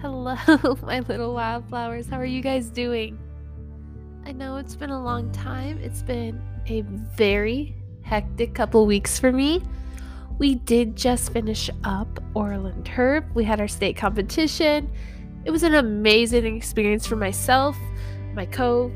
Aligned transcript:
Hello, 0.00 0.36
my 0.82 1.00
little 1.00 1.34
wildflowers. 1.34 2.08
How 2.08 2.18
are 2.18 2.24
you 2.24 2.40
guys 2.40 2.68
doing? 2.68 3.18
I 4.24 4.32
know 4.32 4.56
it's 4.56 4.76
been 4.76 4.90
a 4.90 5.02
long 5.02 5.32
time. 5.32 5.78
It's 5.78 6.02
been 6.02 6.40
a 6.68 6.82
very 7.16 7.74
hectic 8.02 8.54
couple 8.54 8.86
weeks 8.86 9.18
for 9.18 9.32
me. 9.32 9.62
We 10.38 10.56
did 10.56 10.96
just 10.96 11.32
finish 11.32 11.70
up 11.84 12.22
oral 12.34 12.64
interp. 12.64 13.32
We 13.34 13.44
had 13.44 13.60
our 13.60 13.68
state 13.68 13.96
competition. 13.96 14.90
It 15.44 15.50
was 15.50 15.62
an 15.62 15.74
amazing 15.74 16.56
experience 16.56 17.06
for 17.06 17.16
myself, 17.16 17.76
my 18.34 18.46
co 18.46 18.92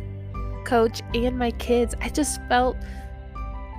coach, 0.64 1.00
and 1.14 1.38
my 1.38 1.50
kids. 1.52 1.94
I 2.00 2.08
just 2.08 2.40
felt 2.48 2.76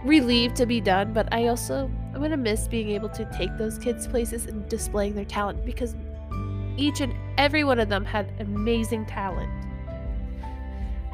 relieved 0.03 0.55
to 0.55 0.65
be 0.65 0.81
done, 0.81 1.13
but 1.13 1.31
I 1.31 1.47
also 1.47 1.91
I'm 2.13 2.19
going 2.19 2.31
to 2.31 2.37
miss 2.37 2.67
being 2.67 2.89
able 2.89 3.09
to 3.09 3.25
take 3.37 3.57
those 3.57 3.77
kids 3.77 4.07
places 4.07 4.45
and 4.45 4.67
displaying 4.67 5.15
their 5.15 5.25
talent 5.25 5.65
because 5.65 5.95
each 6.77 6.99
and 6.99 7.13
every 7.37 7.63
one 7.63 7.79
of 7.79 7.89
them 7.89 8.03
had 8.03 8.31
amazing 8.39 9.05
talent. 9.05 9.49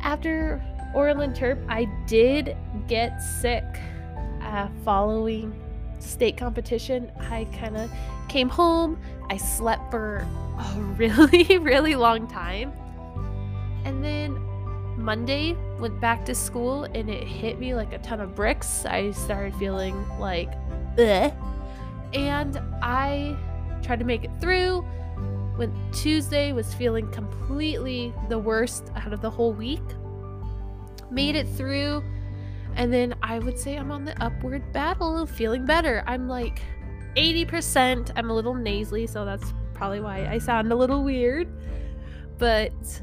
After 0.02 0.64
oral 0.94 1.18
interp, 1.18 1.64
I 1.70 1.86
did 2.08 2.56
get 2.88 3.20
sick 3.20 3.64
uh, 4.42 4.68
following 4.84 5.54
state 6.00 6.38
competition. 6.38 7.12
I 7.20 7.46
kind 7.60 7.78
of 7.78 7.92
came 8.28 8.50
home, 8.50 9.00
I 9.30 9.38
slept 9.38 9.92
for 9.92 10.28
a 10.58 10.80
really, 10.98 11.58
really 11.58 11.96
long 11.96 12.28
time. 12.28 12.74
And 13.86 14.04
then 14.04 14.38
Monday 14.98 15.56
went 15.80 16.00
back 16.02 16.26
to 16.26 16.36
school 16.36 16.84
and 16.84 17.10
it 17.10 17.26
hit 17.26 17.60
me 17.60 17.74
like 17.76 17.94
a 17.94 18.00
ton 18.00 18.20
of 18.20 18.36
bricks. 18.36 18.86
I 18.86 19.12
started 19.12 19.56
feeling 19.56 20.08
like, 20.20 20.52
Ugh. 20.98 21.34
and 22.14 22.60
I 22.82 23.38
tried 23.84 24.00
to 24.00 24.06
make 24.06 24.24
it 24.24 24.32
through 24.42 24.82
when 25.56 25.74
Tuesday 25.92 26.54
was 26.54 26.74
feeling 26.74 27.10
completely 27.12 28.14
the 28.30 28.38
worst 28.38 28.92
out 28.96 29.14
of 29.14 29.22
the 29.22 29.30
whole 29.30 29.54
week. 29.54 29.82
Made 31.10 31.36
it 31.36 31.48
through, 31.48 32.04
and 32.76 32.94
then 32.94 33.16
I 33.24 33.40
would 33.40 33.58
say 33.58 33.76
I'm 33.76 33.92
on 33.92 34.06
the 34.06 34.22
upward 34.24 34.72
battle 34.72 35.18
of 35.18 35.30
feeling 35.30 35.66
better. 35.66 36.04
I'm 36.06 36.28
like 36.28 36.62
80%. 37.16 38.12
I'm 38.16 38.30
a 38.30 38.34
little 38.34 38.54
nasally, 38.54 39.08
so 39.08 39.26
that's 39.26 39.54
probably 39.74 40.00
why 40.00 40.28
I 40.28 40.38
sound 40.38 40.72
a 40.72 40.76
little 40.76 41.04
weird. 41.04 41.48
But 42.38 43.02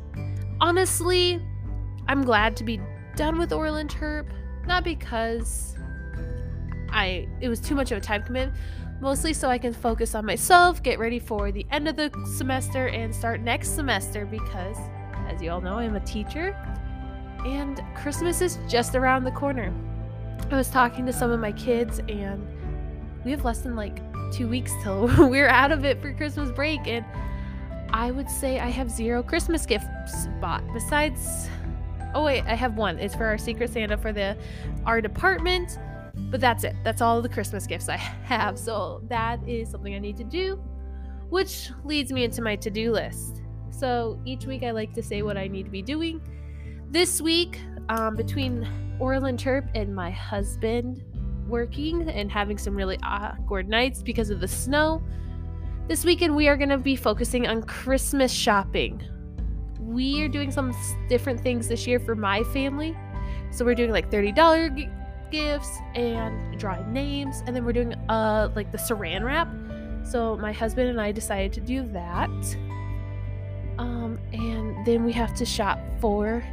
honestly, 0.61 1.45
I'm 2.07 2.23
glad 2.23 2.57
to 2.57 2.65
be 2.65 2.81
done 3.17 3.39
with 3.39 3.53
oral 3.53 3.75
interp. 3.75 4.27
Not 4.67 4.85
because 4.85 5.77
I 6.95 7.29
it 7.41 7.49
was 7.49 7.61
too 7.61 7.75
much 7.75 7.93
of 7.93 7.99
a 7.99 8.01
time 8.01 8.23
commitment, 8.23 8.57
mostly 9.01 9.35
so 9.35 9.51
I 9.51 9.59
can 9.59 9.75
focus 9.75 10.15
on 10.15 10.25
myself, 10.25 10.83
get 10.83 10.99
ready 10.99 11.19
for 11.19 11.53
the 11.53 11.67
end 11.71 11.89
of 11.89 11.97
the 11.97 12.11
semester, 12.37 12.87
and 12.87 13.15
start 13.15 13.41
next 13.41 13.75
semester 13.75 14.25
because, 14.25 14.79
as 15.29 15.43
you 15.43 15.51
all 15.51 15.61
know, 15.61 15.79
I'm 15.79 15.97
a 15.97 16.01
teacher 16.01 16.57
and 17.45 17.83
Christmas 17.95 18.41
is 18.41 18.59
just 18.69 18.95
around 18.95 19.25
the 19.25 19.31
corner. 19.31 19.73
I 20.51 20.57
was 20.57 20.71
talking 20.71 21.07
to 21.07 21.13
some 21.13 21.31
of 21.31 21.41
my 21.41 21.53
kids, 21.53 22.01
and 22.09 22.47
we 23.25 23.31
have 23.31 23.45
less 23.45 23.61
than 23.61 23.77
like 23.77 24.01
two 24.33 24.49
weeks 24.49 24.73
till 24.83 25.07
we're 25.29 25.49
out 25.49 25.73
of 25.73 25.85
it 25.85 26.01
for 26.01 26.13
Christmas 26.13 26.51
break, 26.51 26.81
and 26.87 27.05
I 27.91 28.11
would 28.11 28.31
say 28.31 28.61
I 28.61 28.69
have 28.69 28.91
zero 28.91 29.23
Christmas 29.23 29.67
gifts 29.67 30.27
bought 30.41 30.65
besides. 30.73 31.49
Oh 32.15 32.25
wait, 32.25 32.45
I 32.47 32.55
have 32.55 32.77
one. 32.77 32.99
It's 32.99 33.15
for 33.15 33.27
our 33.27 33.39
Secret 33.39 33.73
Santa 33.73 33.97
for 33.97 34.13
the 34.13 34.37
our 34.87 35.01
department 35.01 35.79
but 36.35 36.41
that's 36.41 36.65
it. 36.65 36.75
That's 36.83 37.01
all 37.01 37.23
the 37.23 37.29
Christmas 37.29 37.65
gifts 37.65 37.89
I 37.89 37.97
have. 38.25 38.59
So 38.59 39.01
that 39.07 39.39
is 39.49 39.71
something 39.71 39.95
I 39.95 40.01
need 40.01 40.17
to 40.17 40.25
do, 40.25 40.57
which 41.29 41.71
leads 41.85 42.11
me 42.11 42.25
into 42.25 42.43
my 42.43 42.57
to 42.57 42.71
do 42.71 42.91
list. 42.91 43.43
So 43.71 44.19
each 44.25 44.45
week 44.45 44.65
I 44.65 44.73
like 44.73 44.93
to 44.95 45.03
say 45.03 45.23
what 45.23 45.37
I 45.37 45.47
need 45.47 45.63
to 45.63 45.71
be 45.71 45.81
doing. 45.81 46.21
This 46.91 47.21
week, 47.21 47.61
um, 47.89 48.17
between 48.17 48.67
oral 48.99 49.23
interp 49.23 49.69
and 49.77 49.95
my 49.95 50.11
husband 50.11 51.05
working 51.47 52.11
and 52.11 52.33
having 52.33 52.59
some 52.59 52.75
really 52.75 52.99
awkward 53.05 53.69
nights 53.69 54.03
because 54.03 54.31
of 54.31 54.41
the 54.41 54.49
snow, 54.49 55.01
this 55.87 56.05
weekend 56.05 56.35
we 56.35 56.49
are 56.49 56.57
going 56.57 56.69
to 56.69 56.79
be 56.79 56.97
focusing 56.97 57.47
on 57.47 57.63
Christmas 57.63 58.33
shopping. 58.33 59.01
We 59.79 60.21
are 60.23 60.29
doing 60.29 60.51
some 60.51 60.75
different 61.09 61.39
things 61.39 61.69
this 61.69 61.87
year 61.87 62.01
for 62.01 62.17
my 62.17 62.43
family. 62.43 62.97
So 63.53 63.65
we're 63.65 63.77
doing 63.77 63.93
like 63.93 64.11
$30 64.11 64.35
gifts 65.35 65.81
and 65.97 66.57
drawing 66.61 66.93
names 66.93 67.43
and 67.45 67.57
then 67.57 67.65
we're 67.65 67.73
doing 67.73 67.93
uh 68.09 68.49
like 68.55 68.71
the 68.71 68.79
saran 68.79 69.25
wrap. 69.25 69.49
So 70.07 70.37
my 70.37 70.53
husband 70.53 70.89
and 70.89 71.01
i 71.01 71.11
decided 71.11 71.53
to 71.55 71.61
do 71.61 71.83
that. 71.89 72.31
Um 73.79 74.21
and 74.33 74.87
then 74.87 75.03
we 75.03 75.11
have 75.13 75.35
to 75.35 75.45
shop 75.45 75.81
for 76.01 76.45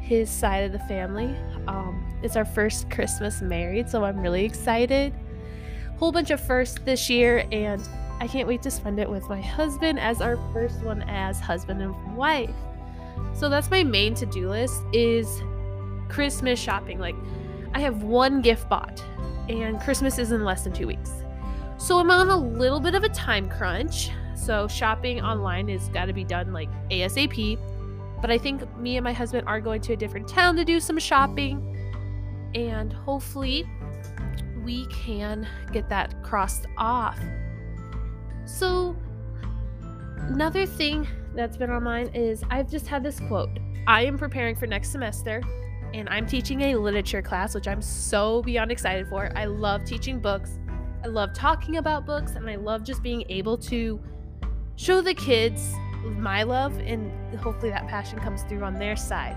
his 0.00 0.30
side 0.30 0.62
of 0.62 0.70
the 0.70 0.78
family. 0.80 1.34
Um 1.66 2.04
it's 2.22 2.36
our 2.36 2.44
first 2.44 2.88
christmas 2.90 3.42
married 3.42 3.90
so 3.90 4.04
i'm 4.04 4.20
really 4.20 4.44
excited. 4.44 5.12
Whole 5.96 6.12
bunch 6.12 6.30
of 6.30 6.40
firsts 6.40 6.78
this 6.84 7.10
year 7.10 7.44
and 7.50 7.82
i 8.20 8.28
can't 8.28 8.46
wait 8.46 8.62
to 8.62 8.70
spend 8.70 9.00
it 9.00 9.10
with 9.10 9.28
my 9.28 9.40
husband 9.40 9.98
as 9.98 10.20
our 10.20 10.36
first 10.52 10.80
one 10.82 11.02
as 11.08 11.40
husband 11.40 11.82
and 11.82 12.16
wife. 12.16 12.54
So 13.34 13.48
that's 13.48 13.68
my 13.68 13.82
main 13.82 14.14
to-do 14.14 14.48
list 14.48 14.80
is 14.92 15.42
christmas 16.08 16.60
shopping. 16.60 17.00
Like 17.00 17.16
I 17.74 17.80
have 17.80 18.02
one 18.02 18.40
gift 18.40 18.68
bought, 18.68 19.02
and 19.48 19.80
Christmas 19.80 20.18
is 20.18 20.32
in 20.32 20.44
less 20.44 20.64
than 20.64 20.72
two 20.72 20.86
weeks. 20.86 21.12
So 21.78 21.98
I'm 21.98 22.10
on 22.10 22.28
a 22.28 22.36
little 22.36 22.80
bit 22.80 22.94
of 22.94 23.04
a 23.04 23.08
time 23.08 23.48
crunch. 23.48 24.10
So 24.34 24.66
shopping 24.66 25.20
online 25.20 25.68
is 25.68 25.88
got 25.90 26.06
to 26.06 26.12
be 26.12 26.24
done 26.24 26.52
like 26.52 26.68
ASAP. 26.90 27.58
But 28.20 28.30
I 28.30 28.38
think 28.38 28.76
me 28.76 28.96
and 28.96 29.04
my 29.04 29.12
husband 29.12 29.46
are 29.46 29.60
going 29.60 29.80
to 29.82 29.92
a 29.92 29.96
different 29.96 30.28
town 30.28 30.56
to 30.56 30.64
do 30.64 30.80
some 30.80 30.98
shopping. 30.98 31.64
And 32.54 32.92
hopefully 32.92 33.64
we 34.64 34.86
can 34.86 35.46
get 35.72 35.88
that 35.88 36.20
crossed 36.22 36.66
off. 36.76 37.18
So, 38.44 38.96
another 40.18 40.66
thing 40.66 41.06
that's 41.34 41.56
been 41.56 41.70
on 41.70 41.84
mine 41.84 42.10
is 42.14 42.42
I've 42.50 42.68
just 42.68 42.86
had 42.86 43.02
this 43.02 43.20
quote 43.20 43.58
I 43.86 44.04
am 44.04 44.18
preparing 44.18 44.56
for 44.56 44.66
next 44.66 44.90
semester 44.90 45.42
and 45.94 46.08
I'm 46.08 46.26
teaching 46.26 46.60
a 46.62 46.76
literature 46.76 47.22
class, 47.22 47.54
which 47.54 47.68
I'm 47.68 47.82
so 47.82 48.42
beyond 48.42 48.70
excited 48.70 49.08
for. 49.08 49.30
I 49.34 49.46
love 49.46 49.84
teaching 49.84 50.20
books, 50.20 50.58
I 51.04 51.08
love 51.08 51.32
talking 51.32 51.76
about 51.76 52.06
books, 52.06 52.32
and 52.32 52.48
I 52.48 52.56
love 52.56 52.82
just 52.82 53.02
being 53.02 53.24
able 53.28 53.56
to 53.58 54.00
show 54.76 55.00
the 55.00 55.14
kids 55.14 55.74
my 56.04 56.42
love, 56.42 56.78
and 56.78 57.10
hopefully 57.38 57.70
that 57.70 57.86
passion 57.88 58.18
comes 58.18 58.42
through 58.44 58.62
on 58.62 58.74
their 58.74 58.96
side. 58.96 59.36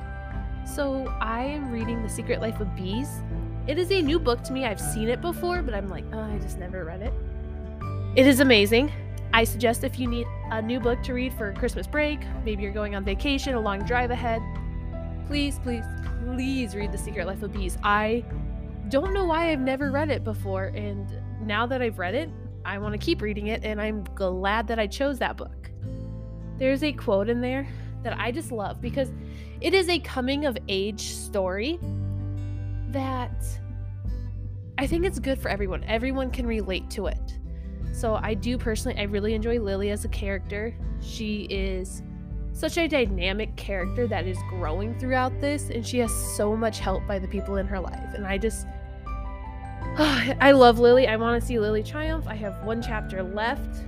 So 0.66 1.08
I 1.20 1.44
am 1.44 1.72
reading 1.72 2.04
The 2.04 2.10
Secret 2.10 2.40
Life 2.40 2.60
of 2.60 2.76
Bees. 2.76 3.10
It 3.68 3.78
is 3.78 3.92
a 3.92 4.02
new 4.02 4.20
book 4.20 4.44
to 4.44 4.54
me. 4.54 4.66
I've 4.66 4.80
seen 4.80 5.10
it 5.10 5.22
before, 5.22 5.62
but 5.62 5.74
I'm 5.74 5.90
like, 5.90 6.06
oh, 6.14 6.20
I 6.20 6.38
just 6.40 6.58
never 6.58 6.86
read 6.86 7.02
it. 7.02 7.14
It 8.16 8.28
is 8.28 8.40
amazing. 8.40 8.92
I 9.34 9.44
suggest 9.44 9.84
if 9.84 9.98
you 9.98 10.08
need 10.08 10.28
a 10.52 10.62
new 10.62 10.80
book 10.80 11.02
to 11.04 11.14
read 11.14 11.34
for 11.34 11.54
Christmas 11.54 11.88
break, 11.88 12.20
maybe 12.44 12.64
you're 12.64 12.74
going 12.74 12.96
on 12.96 13.06
vacation, 13.06 13.56
a 13.56 13.60
long 13.60 13.80
drive 13.86 14.12
ahead, 14.12 14.42
please, 15.32 15.60
please, 15.60 15.86
please 16.26 16.76
read 16.76 16.92
The 16.92 16.98
Secret 16.98 17.26
Life 17.26 17.42
of 17.42 17.54
Bees. 17.54 17.78
I 17.84 18.26
don't 18.90 19.14
know 19.14 19.24
why 19.24 19.54
I've 19.54 19.62
never 19.62 19.90
read 19.90 20.10
it 20.10 20.26
before, 20.26 20.66
and 20.76 21.08
now 21.40 21.66
that 21.68 21.82
I've 21.82 22.00
read 22.00 22.16
it, 22.16 22.30
I 22.66 22.78
want 22.80 22.92
to 22.92 22.98
keep 22.98 23.22
reading 23.22 23.48
it, 23.48 23.64
and 23.64 23.82
I'm 23.82 24.04
glad 24.14 24.68
that 24.68 24.78
I 24.78 24.88
chose 24.88 25.20
that 25.20 25.38
book. 25.38 25.72
There's 26.58 26.84
a 26.84 26.92
quote 26.92 27.30
in 27.30 27.40
there 27.40 27.66
that 28.04 28.20
I 28.20 28.34
just 28.34 28.52
love 28.52 28.82
because 28.82 29.10
it 29.62 29.74
is 29.74 29.88
a 29.88 30.00
coming 30.00 30.46
of 30.46 30.58
age 30.68 31.14
story 31.14 31.80
that 32.90 33.46
I 34.78 34.86
think 34.86 35.06
it's 35.06 35.18
good 35.18 35.40
for 35.40 35.48
everyone. 35.48 35.86
Everyone 35.86 36.30
can 36.30 36.46
relate 36.46 36.90
to 36.90 37.08
it. 37.08 37.40
So 37.94 38.16
I 38.16 38.34
do 38.34 38.58
personally, 38.58 39.00
I 39.00 39.04
really 39.04 39.34
enjoy 39.34 39.62
Lily 39.62 39.92
as 39.92 40.04
a 40.04 40.10
character. 40.10 40.76
She 41.00 41.44
is 41.44 42.04
such 42.62 42.78
a 42.78 42.88
dynamic 42.88 43.56
character 43.56 44.06
that 44.06 44.28
is 44.28 44.38
growing 44.48 44.98
throughout 45.00 45.42
this, 45.42 45.72
and 45.72 45.86
she 45.86 45.98
has 45.98 46.14
so 46.38 46.56
much 46.56 46.78
help 46.80 47.06
by 47.08 47.18
the 47.18 47.28
people 47.28 47.56
in 47.58 47.66
her 47.66 47.80
life. 47.80 48.14
And 48.14 48.26
I 48.26 48.38
just, 48.38 48.68
oh, 49.98 50.34
I 50.40 50.52
love 50.52 50.78
Lily. 50.78 51.08
I 51.08 51.16
want 51.16 51.42
to 51.42 51.46
see 51.46 51.58
Lily 51.58 51.82
triumph. 51.82 52.28
I 52.28 52.36
have 52.36 52.64
one 52.64 52.80
chapter 52.80 53.24
left. 53.24 53.84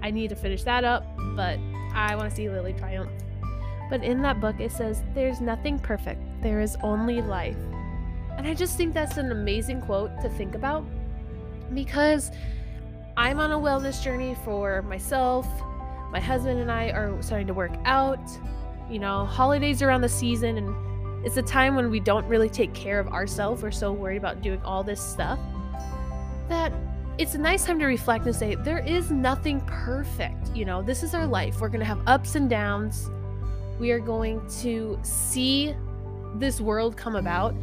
I 0.00 0.12
need 0.12 0.28
to 0.28 0.36
finish 0.36 0.62
that 0.62 0.84
up, 0.84 1.04
but 1.34 1.58
I 1.92 2.14
want 2.14 2.30
to 2.30 2.36
see 2.36 2.48
Lily 2.48 2.72
triumph. 2.72 3.10
But 3.90 4.04
in 4.04 4.22
that 4.22 4.40
book, 4.40 4.60
it 4.60 4.70
says, 4.70 5.02
There's 5.12 5.40
nothing 5.40 5.80
perfect, 5.80 6.22
there 6.40 6.60
is 6.60 6.76
only 6.84 7.20
life. 7.20 7.58
And 8.36 8.46
I 8.46 8.54
just 8.54 8.76
think 8.76 8.94
that's 8.94 9.16
an 9.16 9.32
amazing 9.32 9.80
quote 9.80 10.12
to 10.22 10.28
think 10.28 10.54
about 10.54 10.84
because 11.74 12.30
I'm 13.16 13.40
on 13.40 13.50
a 13.50 13.58
wellness 13.58 14.00
journey 14.00 14.36
for 14.44 14.82
myself, 14.82 15.48
my 16.10 16.20
husband 16.20 16.60
and 16.60 16.70
I 16.70 16.90
are 16.90 17.20
starting 17.22 17.46
to 17.48 17.54
work 17.54 17.72
out. 17.84 18.20
You 18.90 18.98
know, 18.98 19.26
holidays 19.26 19.82
around 19.82 20.00
the 20.00 20.08
season, 20.08 20.56
and 20.56 21.26
it's 21.26 21.36
a 21.36 21.42
time 21.42 21.76
when 21.76 21.90
we 21.90 22.00
don't 22.00 22.26
really 22.26 22.48
take 22.48 22.72
care 22.72 22.98
of 22.98 23.08
ourselves. 23.08 23.62
We're 23.62 23.70
so 23.70 23.92
worried 23.92 24.16
about 24.16 24.40
doing 24.40 24.62
all 24.62 24.82
this 24.82 25.00
stuff 25.00 25.38
that 26.48 26.72
it's 27.18 27.34
a 27.34 27.38
nice 27.38 27.64
time 27.64 27.78
to 27.80 27.86
reflect 27.86 28.24
and 28.26 28.34
say, 28.34 28.54
there 28.54 28.78
is 28.78 29.10
nothing 29.10 29.60
perfect. 29.62 30.54
You 30.54 30.64
know, 30.64 30.82
this 30.82 31.02
is 31.02 31.14
our 31.14 31.26
life. 31.26 31.60
We're 31.60 31.68
going 31.68 31.80
to 31.80 31.86
have 31.86 32.00
ups 32.06 32.36
and 32.36 32.48
downs. 32.48 33.10
We 33.78 33.90
are 33.90 33.98
going 33.98 34.40
to 34.60 34.98
see 35.02 35.74
this 36.36 36.60
world 36.60 36.96
come 36.96 37.16
about, 37.16 37.54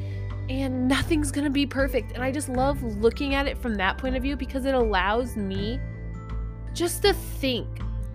and 0.50 0.88
nothing's 0.88 1.32
going 1.32 1.46
to 1.46 1.52
be 1.52 1.66
perfect. 1.66 2.12
And 2.12 2.22
I 2.22 2.32
just 2.32 2.50
love 2.50 2.84
looking 2.84 3.34
at 3.34 3.48
it 3.48 3.58
from 3.58 3.76
that 3.76 3.98
point 3.98 4.16
of 4.16 4.24
view 4.24 4.36
because 4.36 4.66
it 4.66 4.76
allows 4.76 5.36
me 5.36 5.80
just 6.74 7.02
to 7.04 7.14
think 7.14 7.68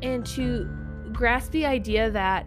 and 0.02 0.24
to 0.26 0.68
grasp 1.12 1.52
the 1.52 1.66
idea 1.66 2.10
that 2.10 2.46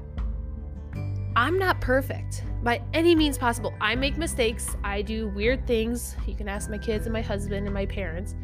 I'm 1.36 1.58
not 1.58 1.82
perfect 1.82 2.44
by 2.62 2.82
any 2.94 3.16
means 3.16 3.38
possible. 3.38 3.74
I 3.82 3.96
make 3.96 4.18
mistakes. 4.18 4.76
I 4.84 5.02
do 5.02 5.30
weird 5.30 5.66
things. 5.66 6.16
You 6.28 6.36
can 6.36 6.48
ask 6.48 6.70
my 6.70 6.78
kids 6.78 7.06
and 7.06 7.14
my 7.14 7.22
husband 7.22 7.66
and 7.66 7.74
my 7.74 7.86
parents. 7.86 8.36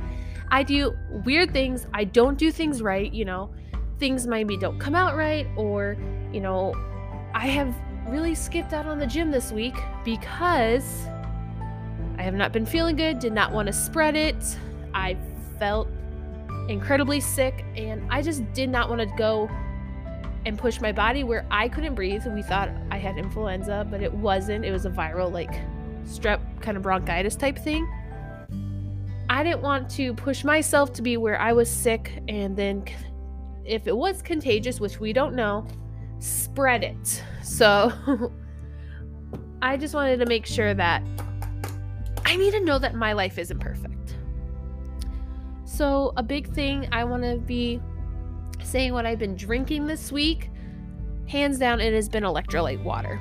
I 0.50 0.64
do 0.64 0.98
weird 1.24 1.54
things. 1.54 1.88
I 1.94 2.04
don't 2.04 2.38
do 2.38 2.52
things 2.52 2.82
right, 2.82 3.12
you 3.14 3.26
know. 3.26 3.52
Things 4.00 4.26
maybe 4.26 4.58
don't 4.58 4.80
come 4.80 4.96
out 4.96 5.16
right 5.16 5.48
or, 5.56 5.98
you 6.34 6.42
know, 6.42 6.74
I 7.34 7.48
have 7.48 7.76
really 8.08 8.34
skipped 8.34 8.74
out 8.74 8.88
on 8.88 8.98
the 8.98 9.06
gym 9.06 9.30
this 9.30 9.52
week 9.52 9.76
because 10.04 11.06
I 12.18 12.24
have 12.24 12.34
not 12.34 12.52
been 12.52 12.66
feeling 12.66 12.96
good, 12.96 13.20
did 13.20 13.34
not 13.34 13.52
want 13.52 13.68
to 13.68 13.74
spread 13.74 14.16
it. 14.16 14.58
I 14.94 15.16
felt 15.60 15.88
incredibly 16.70 17.20
sick 17.20 17.66
and 17.76 18.02
I 18.12 18.22
just 18.22 18.52
did 18.54 18.70
not 18.70 18.90
want 18.90 19.02
to 19.02 19.08
go 19.18 19.50
and 20.46 20.58
push 20.58 20.80
my 20.80 20.92
body 20.92 21.24
where 21.24 21.46
I 21.52 21.68
couldn't 21.68 21.96
breathe. 21.96 22.26
We 22.28 22.44
thought 22.44 22.70
I 22.92 22.98
had 22.98 23.18
influenza, 23.18 23.86
but 23.90 24.02
it 24.02 24.14
wasn't. 24.14 24.64
It 24.64 24.72
was 24.72 24.86
a 24.86 24.90
viral, 24.90 25.32
like 25.32 25.52
strep 26.06 26.40
kind 26.62 26.78
of 26.78 26.84
bronchitis 26.84 27.36
type 27.36 27.58
thing. 27.58 27.88
I 29.30 29.44
didn't 29.44 29.62
want 29.62 29.90
to 29.92 30.14
push 30.14 30.44
myself 30.44 30.94
to 30.94 31.02
be 31.02 31.18
where 31.18 31.40
I 31.40 31.54
was 31.54 31.70
sick 31.70 32.24
and 32.28 32.56
then, 32.56 32.86
if 33.66 33.88
it 33.88 33.96
was 33.96 34.22
contagious, 34.22 34.80
which 34.80 35.00
we 35.00 35.14
don't 35.14 35.36
know, 35.36 35.68
spread 36.20 36.84
it. 36.84 37.24
So 37.44 37.92
I 39.62 39.78
just 39.78 39.94
wanted 39.94 40.18
to 40.20 40.26
make 40.26 40.46
sure 40.46 40.74
that 40.74 41.04
I 42.26 42.36
need 42.38 42.52
to 42.52 42.60
know 42.60 42.80
that 42.80 42.96
my 42.96 43.14
life 43.14 43.38
isn't 43.38 43.60
perfect. 43.60 43.99
So, 45.80 46.12
a 46.18 46.24
big 46.24 46.54
thing 46.54 46.90
I 46.92 47.06
want 47.06 47.24
to 47.24 47.38
be 47.38 47.80
saying 48.62 48.92
what 48.92 49.06
I've 49.06 49.18
been 49.18 49.38
drinking 49.38 49.88
this 49.88 50.12
week, 50.12 50.52
hands 51.26 51.58
down, 51.58 51.80
it 51.80 51.94
has 51.94 52.10
been 52.10 52.24
electrolyte 52.24 52.84
water. 52.84 53.18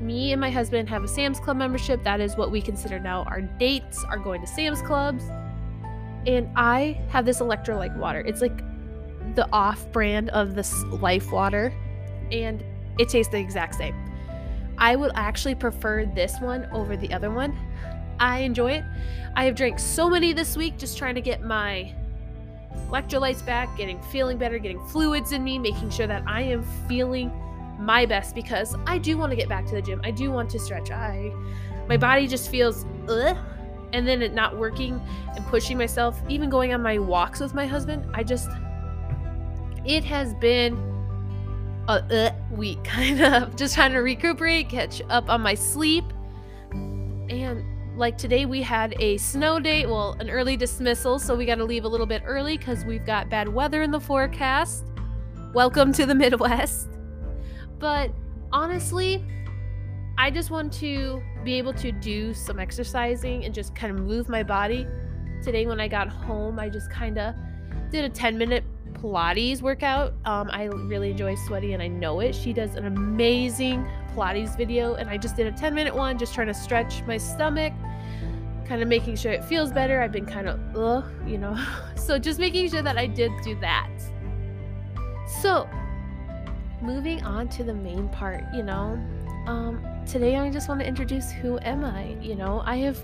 Me 0.00 0.32
and 0.32 0.40
my 0.40 0.50
husband 0.50 0.88
have 0.88 1.04
a 1.04 1.06
Sam's 1.06 1.38
Club 1.38 1.58
membership. 1.58 2.02
That 2.02 2.20
is 2.20 2.36
what 2.36 2.50
we 2.50 2.60
consider 2.60 2.98
now 2.98 3.22
our 3.28 3.40
dates 3.40 4.02
are 4.02 4.18
going 4.18 4.40
to 4.40 4.48
Sam's 4.48 4.82
Clubs. 4.82 5.22
And 6.26 6.50
I 6.56 7.00
have 7.10 7.24
this 7.24 7.38
electrolyte 7.38 7.96
water. 7.96 8.18
It's 8.26 8.40
like 8.40 8.64
the 9.36 9.48
off 9.52 9.86
brand 9.92 10.28
of 10.30 10.56
this 10.56 10.82
life 10.86 11.30
water, 11.30 11.72
and 12.32 12.64
it 12.98 13.10
tastes 13.10 13.30
the 13.30 13.38
exact 13.38 13.76
same. 13.76 13.94
I 14.76 14.96
would 14.96 15.12
actually 15.14 15.54
prefer 15.54 16.04
this 16.04 16.40
one 16.40 16.66
over 16.72 16.96
the 16.96 17.12
other 17.12 17.30
one. 17.30 17.56
I 18.22 18.38
enjoy 18.38 18.72
it. 18.74 18.84
I 19.34 19.44
have 19.46 19.56
drank 19.56 19.80
so 19.80 20.08
many 20.08 20.32
this 20.32 20.56
week 20.56 20.78
just 20.78 20.96
trying 20.96 21.16
to 21.16 21.20
get 21.20 21.42
my 21.42 21.92
electrolytes 22.88 23.44
back, 23.44 23.76
getting 23.76 24.00
feeling 24.00 24.38
better, 24.38 24.60
getting 24.60 24.80
fluids 24.86 25.32
in 25.32 25.42
me, 25.42 25.58
making 25.58 25.90
sure 25.90 26.06
that 26.06 26.22
I 26.24 26.42
am 26.42 26.62
feeling 26.86 27.32
my 27.80 28.06
best 28.06 28.36
because 28.36 28.76
I 28.86 28.98
do 28.98 29.18
want 29.18 29.30
to 29.30 29.36
get 29.36 29.48
back 29.48 29.66
to 29.66 29.74
the 29.74 29.82
gym. 29.82 30.00
I 30.04 30.12
do 30.12 30.30
want 30.30 30.50
to 30.50 30.60
stretch. 30.60 30.92
I 30.92 31.32
my 31.88 31.96
body 31.96 32.28
just 32.28 32.48
feels 32.48 32.86
ugh, 33.08 33.36
and 33.92 34.06
then 34.06 34.22
it 34.22 34.32
not 34.32 34.56
working 34.56 35.02
and 35.34 35.44
pushing 35.46 35.76
myself, 35.76 36.22
even 36.28 36.48
going 36.48 36.72
on 36.72 36.80
my 36.80 37.00
walks 37.00 37.40
with 37.40 37.54
my 37.54 37.66
husband. 37.66 38.08
I 38.14 38.22
just 38.22 38.48
it 39.84 40.04
has 40.04 40.32
been 40.34 40.74
a 41.88 41.92
uh, 41.92 42.34
week 42.52 42.84
kind 42.84 43.20
of 43.20 43.56
just 43.56 43.74
trying 43.74 43.90
to 43.92 43.98
recuperate, 43.98 44.68
catch 44.68 45.02
up 45.10 45.28
on 45.28 45.40
my 45.40 45.54
sleep. 45.54 46.04
And 46.70 47.64
like 47.96 48.16
today 48.16 48.46
we 48.46 48.62
had 48.62 48.94
a 49.00 49.18
snow 49.18 49.60
day, 49.60 49.84
well, 49.84 50.16
an 50.18 50.30
early 50.30 50.56
dismissal, 50.56 51.18
so 51.18 51.34
we 51.34 51.44
got 51.44 51.56
to 51.56 51.64
leave 51.64 51.84
a 51.84 51.88
little 51.88 52.06
bit 52.06 52.22
early 52.24 52.56
cuz 52.56 52.84
we've 52.84 53.04
got 53.04 53.28
bad 53.28 53.48
weather 53.48 53.82
in 53.82 53.90
the 53.90 54.00
forecast. 54.00 54.84
Welcome 55.52 55.92
to 55.94 56.06
the 56.06 56.14
Midwest. 56.22 56.88
But 57.78 58.10
honestly, 58.50 59.24
I 60.16 60.30
just 60.30 60.50
want 60.50 60.72
to 60.74 61.22
be 61.44 61.54
able 61.54 61.74
to 61.74 61.92
do 61.92 62.32
some 62.32 62.58
exercising 62.58 63.44
and 63.44 63.52
just 63.52 63.74
kind 63.74 63.96
of 63.96 64.02
move 64.04 64.28
my 64.28 64.42
body. 64.42 64.86
Today 65.42 65.66
when 65.66 65.80
I 65.80 65.88
got 65.88 66.08
home, 66.08 66.58
I 66.58 66.70
just 66.70 66.90
kind 66.90 67.18
of 67.18 67.34
did 67.90 68.04
a 68.04 68.08
10 68.08 68.38
minute 68.38 68.64
Pilates 68.94 69.60
workout. 69.60 70.14
Um, 70.24 70.48
I 70.50 70.64
really 70.64 71.10
enjoy 71.10 71.34
Sweaty 71.34 71.72
and 71.72 71.82
I 71.82 71.88
know 71.88 72.20
it. 72.20 72.34
She 72.34 72.52
does 72.52 72.76
an 72.76 72.86
amazing 72.86 73.86
Pilates 74.14 74.56
video, 74.56 74.94
and 74.94 75.08
I 75.08 75.16
just 75.16 75.36
did 75.36 75.46
a 75.46 75.52
10 75.52 75.74
minute 75.74 75.94
one 75.94 76.18
just 76.18 76.34
trying 76.34 76.46
to 76.46 76.54
stretch 76.54 77.02
my 77.04 77.16
stomach, 77.16 77.72
kind 78.66 78.82
of 78.82 78.88
making 78.88 79.16
sure 79.16 79.32
it 79.32 79.44
feels 79.44 79.72
better. 79.72 80.00
I've 80.00 80.12
been 80.12 80.26
kind 80.26 80.48
of, 80.48 80.60
ugh, 80.76 81.04
you 81.26 81.38
know. 81.38 81.56
So 81.96 82.18
just 82.18 82.40
making 82.40 82.68
sure 82.68 82.82
that 82.82 82.98
I 82.98 83.06
did 83.06 83.30
do 83.44 83.54
that. 83.60 83.88
So, 85.40 85.68
moving 86.82 87.22
on 87.22 87.48
to 87.50 87.62
the 87.62 87.72
main 87.72 88.08
part, 88.08 88.42
you 88.52 88.64
know, 88.64 89.00
um, 89.46 89.84
today 90.04 90.36
I 90.36 90.50
just 90.50 90.68
want 90.68 90.80
to 90.80 90.86
introduce 90.86 91.30
who 91.30 91.60
am 91.62 91.84
I? 91.84 92.16
You 92.20 92.34
know, 92.34 92.62
I 92.64 92.78
have 92.78 92.98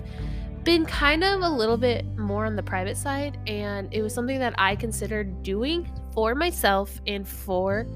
been 0.63 0.85
kind 0.85 1.23
of 1.23 1.41
a 1.41 1.49
little 1.49 1.77
bit 1.77 2.05
more 2.17 2.45
on 2.45 2.55
the 2.55 2.63
private 2.63 2.97
side, 2.97 3.39
and 3.47 3.87
it 3.93 4.01
was 4.01 4.13
something 4.13 4.39
that 4.39 4.53
I 4.57 4.75
considered 4.75 5.43
doing 5.43 5.89
for 6.13 6.35
myself 6.35 6.99
and 7.07 7.27
for 7.27 7.87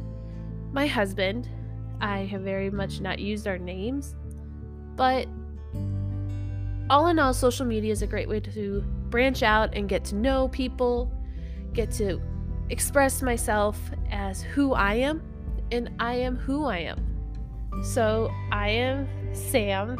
my 0.71 0.87
husband. 0.87 1.49
I 2.01 2.19
have 2.19 2.41
very 2.41 2.69
much 2.69 2.99
not 2.99 3.19
used 3.19 3.47
our 3.47 3.57
names, 3.57 4.15
but 4.95 5.27
all 6.93 7.07
in 7.07 7.17
all, 7.17 7.33
social 7.33 7.65
media 7.65 7.91
is 7.91 8.03
a 8.03 8.07
great 8.07 8.29
way 8.29 8.39
to 8.39 8.83
branch 9.09 9.41
out 9.41 9.75
and 9.75 9.89
get 9.89 10.05
to 10.05 10.13
know 10.13 10.47
people, 10.49 11.11
get 11.73 11.89
to 11.89 12.21
express 12.69 13.23
myself 13.23 13.79
as 14.11 14.43
who 14.43 14.73
I 14.73 14.93
am, 14.93 15.23
and 15.71 15.89
I 15.99 16.13
am 16.13 16.35
who 16.35 16.65
I 16.65 16.77
am. 16.77 17.03
So 17.83 18.31
I 18.51 18.69
am 18.69 19.07
Sam 19.33 19.97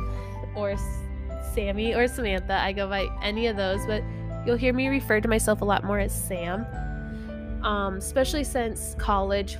or 0.55 0.75
Sammy 1.55 1.95
or 1.95 2.07
Samantha. 2.07 2.61
I 2.61 2.71
go 2.73 2.87
by 2.87 3.07
any 3.23 3.47
of 3.47 3.57
those, 3.57 3.83
but 3.87 4.03
you'll 4.45 4.55
hear 4.55 4.71
me 4.71 4.87
refer 4.87 5.19
to 5.19 5.27
myself 5.27 5.61
a 5.61 5.65
lot 5.65 5.83
more 5.83 5.97
as 5.97 6.13
Sam. 6.13 6.63
Um, 7.63 7.95
especially 7.95 8.43
since 8.43 8.95
college. 8.99 9.57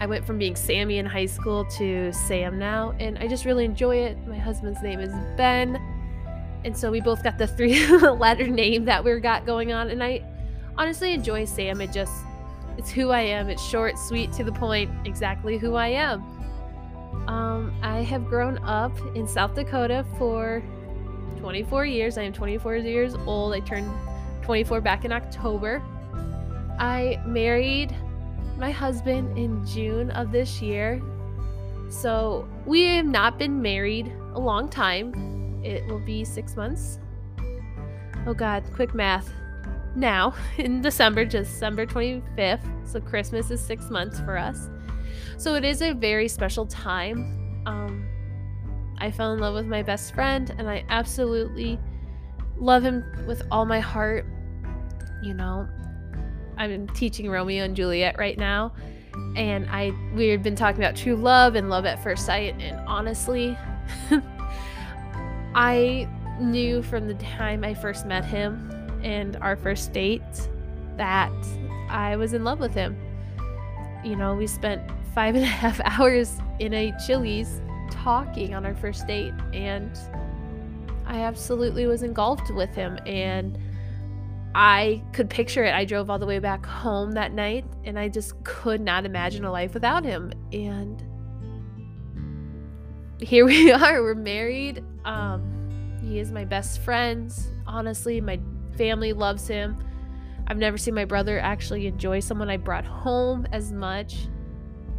I 0.00 0.06
went 0.06 0.26
from 0.26 0.38
being 0.38 0.56
Sammy 0.56 0.98
in 0.98 1.06
high 1.06 1.26
school 1.26 1.64
to 1.76 2.12
Sam 2.12 2.58
now, 2.58 2.92
and 2.98 3.18
I 3.18 3.28
just 3.28 3.44
really 3.44 3.64
enjoy 3.64 3.98
it. 3.98 4.18
My 4.26 4.36
husband's 4.36 4.82
name 4.82 4.98
is 4.98 5.12
Ben, 5.36 5.80
and 6.64 6.76
so 6.76 6.90
we 6.90 7.00
both 7.00 7.22
got 7.22 7.38
the 7.38 7.46
three 7.46 7.86
letter 7.96 8.46
name 8.46 8.84
that 8.86 9.04
we 9.04 9.18
got 9.20 9.46
going 9.46 9.72
on, 9.72 9.90
and 9.90 10.02
I 10.02 10.24
honestly 10.76 11.12
enjoy 11.12 11.44
Sam. 11.44 11.80
It 11.80 11.92
just, 11.92 12.12
it's 12.78 12.90
who 12.90 13.10
I 13.10 13.20
am. 13.20 13.48
It's 13.48 13.62
short, 13.62 13.98
sweet, 13.98 14.32
to 14.34 14.44
the 14.44 14.52
point, 14.52 14.90
exactly 15.04 15.58
who 15.58 15.74
I 15.74 15.88
am. 15.88 16.22
Um, 17.28 17.74
I 17.82 18.02
have 18.02 18.26
grown 18.26 18.58
up 18.64 18.92
in 19.14 19.26
South 19.26 19.54
Dakota 19.54 20.04
for 20.18 20.62
24 21.38 21.86
years. 21.86 22.18
I 22.18 22.22
am 22.22 22.32
24 22.32 22.76
years 22.76 23.14
old. 23.26 23.54
I 23.54 23.60
turned 23.60 23.90
24 24.42 24.80
back 24.80 25.04
in 25.04 25.12
October. 25.12 25.82
I 26.78 27.20
married 27.26 27.94
my 28.58 28.70
husband 28.70 29.36
in 29.38 29.64
June 29.66 30.10
of 30.10 30.32
this 30.32 30.60
year. 30.60 31.00
So 31.88 32.48
we 32.66 32.84
have 32.84 33.06
not 33.06 33.38
been 33.38 33.60
married 33.60 34.12
a 34.34 34.40
long 34.40 34.68
time. 34.68 35.33
It 35.64 35.86
will 35.86 35.98
be 35.98 36.24
six 36.24 36.56
months. 36.56 36.98
Oh 38.26 38.34
God, 38.34 38.64
quick 38.74 38.94
math. 38.94 39.30
Now, 39.96 40.34
in 40.58 40.80
December, 40.80 41.24
December 41.24 41.86
25th. 41.86 42.86
So 42.86 43.00
Christmas 43.00 43.50
is 43.50 43.60
six 43.60 43.90
months 43.90 44.20
for 44.20 44.36
us. 44.36 44.68
So 45.36 45.54
it 45.54 45.64
is 45.64 45.82
a 45.82 45.92
very 45.92 46.28
special 46.28 46.66
time. 46.66 47.62
Um, 47.66 48.06
I 48.98 49.10
fell 49.10 49.32
in 49.32 49.40
love 49.40 49.54
with 49.54 49.66
my 49.66 49.82
best 49.82 50.14
friend 50.14 50.54
and 50.58 50.68
I 50.68 50.84
absolutely 50.88 51.78
love 52.56 52.82
him 52.82 53.04
with 53.26 53.42
all 53.50 53.64
my 53.64 53.80
heart. 53.80 54.26
You 55.22 55.34
know, 55.34 55.68
I'm 56.56 56.88
teaching 56.88 57.28
Romeo 57.30 57.64
and 57.64 57.74
Juliet 57.74 58.16
right 58.18 58.38
now 58.38 58.72
and 59.36 59.68
I 59.70 59.92
we 60.14 60.28
had 60.28 60.42
been 60.42 60.56
talking 60.56 60.82
about 60.82 60.96
true 60.96 61.16
love 61.16 61.54
and 61.54 61.70
love 61.70 61.86
at 61.86 62.02
first 62.02 62.26
sight 62.26 62.54
and 62.60 62.78
honestly 62.86 63.56
I 65.54 66.08
knew 66.40 66.82
from 66.82 67.06
the 67.06 67.14
time 67.14 67.62
I 67.64 67.74
first 67.74 68.06
met 68.06 68.24
him 68.24 68.70
and 69.02 69.36
our 69.36 69.56
first 69.56 69.92
date 69.92 70.48
that 70.96 71.32
I 71.88 72.16
was 72.16 72.32
in 72.32 72.44
love 72.44 72.58
with 72.58 72.74
him. 72.74 72.96
You 74.04 74.16
know, 74.16 74.34
we 74.34 74.46
spent 74.46 74.82
five 75.14 75.34
and 75.34 75.44
a 75.44 75.48
half 75.48 75.80
hours 75.84 76.38
in 76.58 76.74
a 76.74 76.92
Chili's 77.06 77.60
talking 77.90 78.54
on 78.54 78.66
our 78.66 78.74
first 78.74 79.06
date 79.06 79.34
and 79.52 79.96
I 81.06 81.20
absolutely 81.20 81.86
was 81.86 82.02
engulfed 82.02 82.52
with 82.52 82.74
him 82.74 82.98
and 83.06 83.58
I 84.54 85.02
could 85.12 85.28
picture 85.28 85.64
it. 85.64 85.74
I 85.74 85.84
drove 85.84 86.10
all 86.10 86.18
the 86.18 86.26
way 86.26 86.38
back 86.38 86.64
home 86.64 87.12
that 87.12 87.32
night 87.32 87.64
and 87.84 87.98
I 87.98 88.08
just 88.08 88.42
could 88.44 88.80
not 88.80 89.04
imagine 89.04 89.44
a 89.44 89.52
life 89.52 89.74
without 89.74 90.04
him. 90.04 90.32
And 90.52 91.02
here 93.20 93.44
we 93.44 93.70
are. 93.72 94.02
We're 94.02 94.14
married. 94.14 94.82
Um, 95.04 95.98
he 96.02 96.18
is 96.18 96.32
my 96.32 96.44
best 96.44 96.80
friend. 96.80 97.32
Honestly, 97.66 98.20
my 98.20 98.38
family 98.76 99.12
loves 99.12 99.46
him. 99.46 99.76
I've 100.46 100.58
never 100.58 100.76
seen 100.76 100.94
my 100.94 101.04
brother 101.04 101.38
actually 101.38 101.86
enjoy 101.86 102.20
someone 102.20 102.50
I 102.50 102.58
brought 102.58 102.84
home 102.84 103.46
as 103.52 103.72
much. 103.72 104.28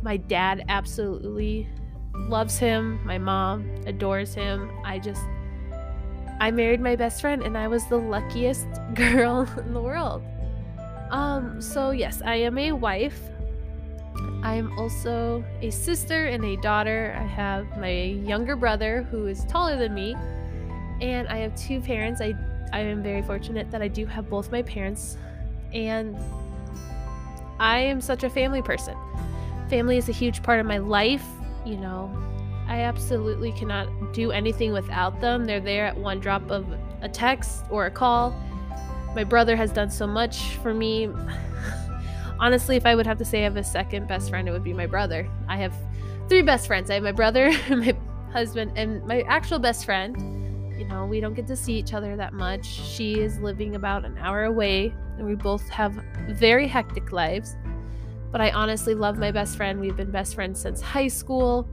My 0.01 0.17
dad 0.17 0.65
absolutely 0.69 1.69
loves 2.13 2.57
him. 2.57 3.05
My 3.05 3.17
mom 3.17 3.69
adores 3.85 4.33
him. 4.33 4.71
I 4.83 5.00
just 5.00 5.21
I 6.39 6.51
married 6.51 6.81
my 6.81 6.95
best 6.95 7.21
friend 7.21 7.41
and 7.43 7.57
I 7.57 7.67
was 7.67 7.85
the 7.88 7.97
luckiest 7.97 8.67
girl 8.93 9.47
in 9.57 9.74
the 9.74 9.81
world. 9.81 10.24
Um 11.12 11.62
so 11.62 11.91
yes, 11.91 12.21
I 12.25 12.35
am 12.35 12.57
a 12.57 12.71
wife. 12.71 13.19
I 14.43 14.55
am 14.55 14.77
also 14.77 15.43
a 15.62 15.69
sister 15.69 16.27
and 16.27 16.45
a 16.45 16.55
daughter. 16.57 17.15
I 17.17 17.24
have 17.24 17.77
my 17.77 17.91
younger 17.91 18.55
brother 18.55 19.03
who 19.10 19.27
is 19.27 19.43
taller 19.45 19.77
than 19.77 19.93
me 19.93 20.15
and 21.01 21.27
I 21.27 21.38
have 21.38 21.55
two 21.55 21.81
parents. 21.81 22.22
I 22.22 22.34
I 22.74 22.79
am 22.79 23.01
very 23.01 23.22
fortunate 23.22 23.72
that 23.72 23.81
I 23.81 23.88
do 23.88 24.05
have 24.05 24.29
both 24.29 24.51
my 24.51 24.62
parents 24.62 25.17
and 25.74 26.17
I 27.60 27.79
am 27.79 28.01
such 28.01 28.24
a 28.24 28.29
family 28.29 28.62
person. 28.62 28.95
Family 29.69 29.98
is 29.98 30.10
a 30.10 30.12
huge 30.12 30.43
part 30.43 30.60
of 30.60 30.65
my 30.65 30.77
life, 30.77 31.25
you 31.65 31.77
know. 31.77 32.12
I 32.67 32.81
absolutely 32.81 33.51
cannot 33.53 34.13
do 34.13 34.31
anything 34.31 34.74
without 34.74 35.22
them. 35.22 35.45
They're 35.45 35.60
there 35.60 35.86
at 35.86 35.95
one 35.95 36.19
drop 36.19 36.50
of 36.50 36.65
a 37.01 37.10
text 37.10 37.63
or 37.69 37.86
a 37.86 37.91
call. 37.91 38.36
My 39.15 39.24
brother 39.24 39.55
has 39.55 39.72
done 39.72 39.89
so 39.89 40.05
much 40.05 40.55
for 40.57 40.74
me. 40.74 41.10
Honestly, 42.39 42.75
if 42.75 42.86
I 42.86 42.96
would 42.96 43.08
have 43.08 43.18
to 43.20 43.25
say 43.25 43.42
I 43.42 43.44
have 43.44 43.58
a 43.58 43.63
second 43.63 44.08
best 44.08 44.30
friend, 44.30 44.48
it 44.48 44.51
would 44.51 44.63
be 44.63 44.74
my 44.74 44.86
brother. 44.86 45.30
I 45.48 45.58
have 45.58 45.74
three 46.27 46.42
best 46.42 46.68
friends. 46.68 46.89
I 46.89 46.96
have 46.96 47.04
my 47.04 47.12
brother, 47.12 47.51
my 47.70 47.96
husband, 48.32 48.74
and 48.75 49.06
my 49.06 49.22
actual 49.22 49.60
best 49.60 49.86
friend. 49.86 50.15
You 50.77 50.86
know, 50.86 51.06
we 51.06 51.22
don't 51.22 51.34
get 51.34 51.48
to 51.48 51.56
see 51.56 51.74
each 51.74 51.94
other 51.94 52.15
that 52.18 52.34
much. 52.34 52.65
She 52.65 53.20
is 53.20 53.39
living 53.39 53.75
about 53.75 54.04
an 54.04 54.18
hour 54.18 54.44
away, 54.44 54.94
and 55.18 55.25
we 55.25 55.36
both 55.36 55.68
have 55.70 55.94
very 56.30 56.68
hectic 56.68 57.12
lives. 57.12 57.56
But 58.32 58.42
I 58.42 58.51
honestly 58.51 58.96
love 58.96 59.18
my 59.18 59.32
best 59.32 59.56
friend. 59.56 59.80
We've 59.80 59.96
been 59.96 60.12
best 60.12 60.36
friends 60.36 60.60
since 60.60 60.82
high 60.82 61.08
school. 61.08 61.68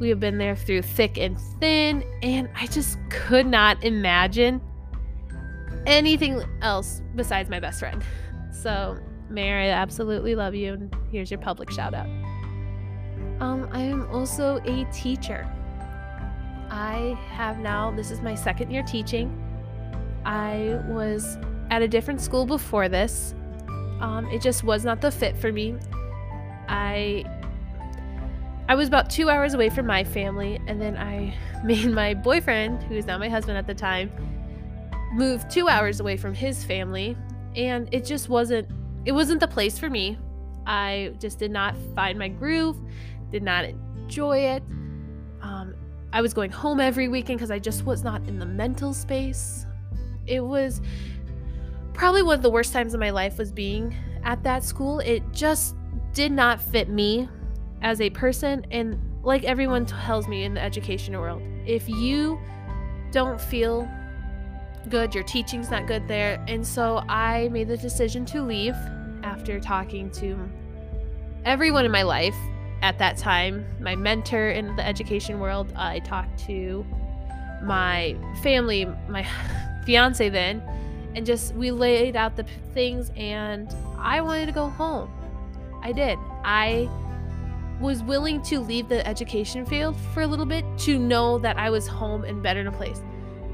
We 0.00 0.10
have 0.10 0.20
been 0.20 0.36
there 0.36 0.54
through 0.54 0.82
thick 0.82 1.16
and 1.16 1.40
thin, 1.58 2.04
and 2.22 2.50
I 2.54 2.66
just 2.66 2.98
could 3.08 3.46
not 3.46 3.82
imagine 3.82 4.60
anything 5.86 6.42
else 6.60 7.00
besides 7.16 7.48
my 7.48 7.58
best 7.58 7.80
friend. 7.80 8.04
So, 8.52 8.98
Mayor, 9.30 9.58
I 9.58 9.68
absolutely 9.68 10.34
love 10.34 10.54
you, 10.54 10.74
and 10.74 10.96
here's 11.10 11.30
your 11.30 11.40
public 11.40 11.70
shout 11.70 11.94
out. 11.94 12.06
Um, 13.40 13.68
I 13.72 13.80
am 13.80 14.08
also 14.10 14.56
a 14.64 14.84
teacher. 14.92 15.46
I 16.70 17.18
have 17.30 17.58
now, 17.58 17.90
this 17.90 18.10
is 18.10 18.20
my 18.20 18.34
second 18.34 18.70
year 18.70 18.82
teaching. 18.82 19.44
I 20.24 20.80
was 20.86 21.38
at 21.70 21.82
a 21.82 21.88
different 21.88 22.20
school 22.20 22.46
before 22.46 22.88
this. 22.88 23.34
Um, 24.00 24.26
it 24.32 24.42
just 24.42 24.64
was 24.64 24.84
not 24.84 25.00
the 25.00 25.10
fit 25.10 25.36
for 25.36 25.52
me. 25.52 25.74
I 26.68 27.24
I 28.68 28.74
was 28.74 28.86
about 28.86 29.08
two 29.08 29.30
hours 29.30 29.54
away 29.54 29.70
from 29.70 29.86
my 29.86 30.04
family, 30.04 30.60
and 30.66 30.80
then 30.80 30.96
I 30.96 31.34
made 31.64 31.90
my 31.90 32.12
boyfriend, 32.12 32.82
who 32.82 32.96
is 32.96 33.06
now 33.06 33.16
my 33.16 33.28
husband 33.28 33.56
at 33.56 33.66
the 33.66 33.74
time, 33.74 34.12
move 35.14 35.48
two 35.48 35.68
hours 35.68 36.00
away 36.00 36.18
from 36.18 36.34
his 36.34 36.64
family, 36.64 37.16
and 37.56 37.88
it 37.92 38.04
just 38.04 38.28
wasn't 38.28 38.68
it 39.08 39.12
wasn't 39.12 39.40
the 39.40 39.48
place 39.48 39.78
for 39.78 39.88
me. 39.88 40.18
I 40.66 41.14
just 41.18 41.38
did 41.38 41.50
not 41.50 41.74
find 41.94 42.18
my 42.18 42.28
groove, 42.28 42.76
did 43.30 43.42
not 43.42 43.64
enjoy 43.64 44.40
it. 44.40 44.62
Um, 45.40 45.74
I 46.12 46.20
was 46.20 46.34
going 46.34 46.50
home 46.50 46.78
every 46.78 47.08
weekend 47.08 47.38
because 47.38 47.50
I 47.50 47.58
just 47.58 47.86
was 47.86 48.04
not 48.04 48.28
in 48.28 48.38
the 48.38 48.44
mental 48.44 48.92
space. 48.92 49.64
It 50.26 50.40
was 50.40 50.82
probably 51.94 52.22
one 52.22 52.34
of 52.34 52.42
the 52.42 52.50
worst 52.50 52.74
times 52.74 52.92
of 52.92 53.00
my 53.00 53.08
life 53.08 53.38
was 53.38 53.50
being 53.50 53.96
at 54.24 54.42
that 54.42 54.62
school. 54.62 55.00
It 55.00 55.22
just 55.32 55.74
did 56.12 56.30
not 56.30 56.60
fit 56.60 56.90
me 56.90 57.30
as 57.80 58.02
a 58.02 58.10
person 58.10 58.66
and 58.70 59.00
like 59.22 59.44
everyone 59.44 59.86
tells 59.86 60.28
me 60.28 60.44
in 60.44 60.52
the 60.52 60.60
education 60.60 61.18
world 61.18 61.40
if 61.64 61.88
you 61.88 62.38
don't 63.10 63.40
feel 63.40 63.88
good 64.90 65.14
your 65.14 65.24
teaching's 65.24 65.70
not 65.70 65.86
good 65.86 66.06
there 66.08 66.44
and 66.48 66.66
so 66.66 67.04
i 67.08 67.48
made 67.52 67.68
the 67.68 67.76
decision 67.76 68.24
to 68.24 68.42
leave 68.42 68.74
after 69.28 69.60
talking 69.60 70.10
to 70.10 70.38
everyone 71.44 71.84
in 71.84 71.90
my 71.90 72.02
life 72.02 72.34
at 72.80 72.98
that 72.98 73.18
time 73.18 73.66
my 73.78 73.94
mentor 73.94 74.50
in 74.50 74.74
the 74.76 74.86
education 74.86 75.38
world 75.38 75.70
i 75.76 75.98
talked 75.98 76.38
to 76.38 76.84
my 77.62 78.16
family 78.42 78.86
my 79.06 79.26
fiance 79.84 80.30
then 80.30 80.62
and 81.14 81.26
just 81.26 81.54
we 81.54 81.70
laid 81.70 82.16
out 82.16 82.36
the 82.36 82.44
things 82.72 83.10
and 83.16 83.74
i 83.98 84.18
wanted 84.18 84.46
to 84.46 84.52
go 84.52 84.70
home 84.70 85.10
i 85.82 85.92
did 85.92 86.18
i 86.42 86.88
was 87.80 88.02
willing 88.02 88.42
to 88.42 88.60
leave 88.60 88.88
the 88.88 89.06
education 89.06 89.66
field 89.66 89.94
for 90.14 90.22
a 90.22 90.26
little 90.26 90.46
bit 90.46 90.64
to 90.78 90.98
know 90.98 91.38
that 91.38 91.56
I 91.56 91.70
was 91.70 91.86
home 91.86 92.24
and 92.24 92.42
better 92.42 92.60
in 92.60 92.66
a 92.66 92.72
place. 92.72 93.00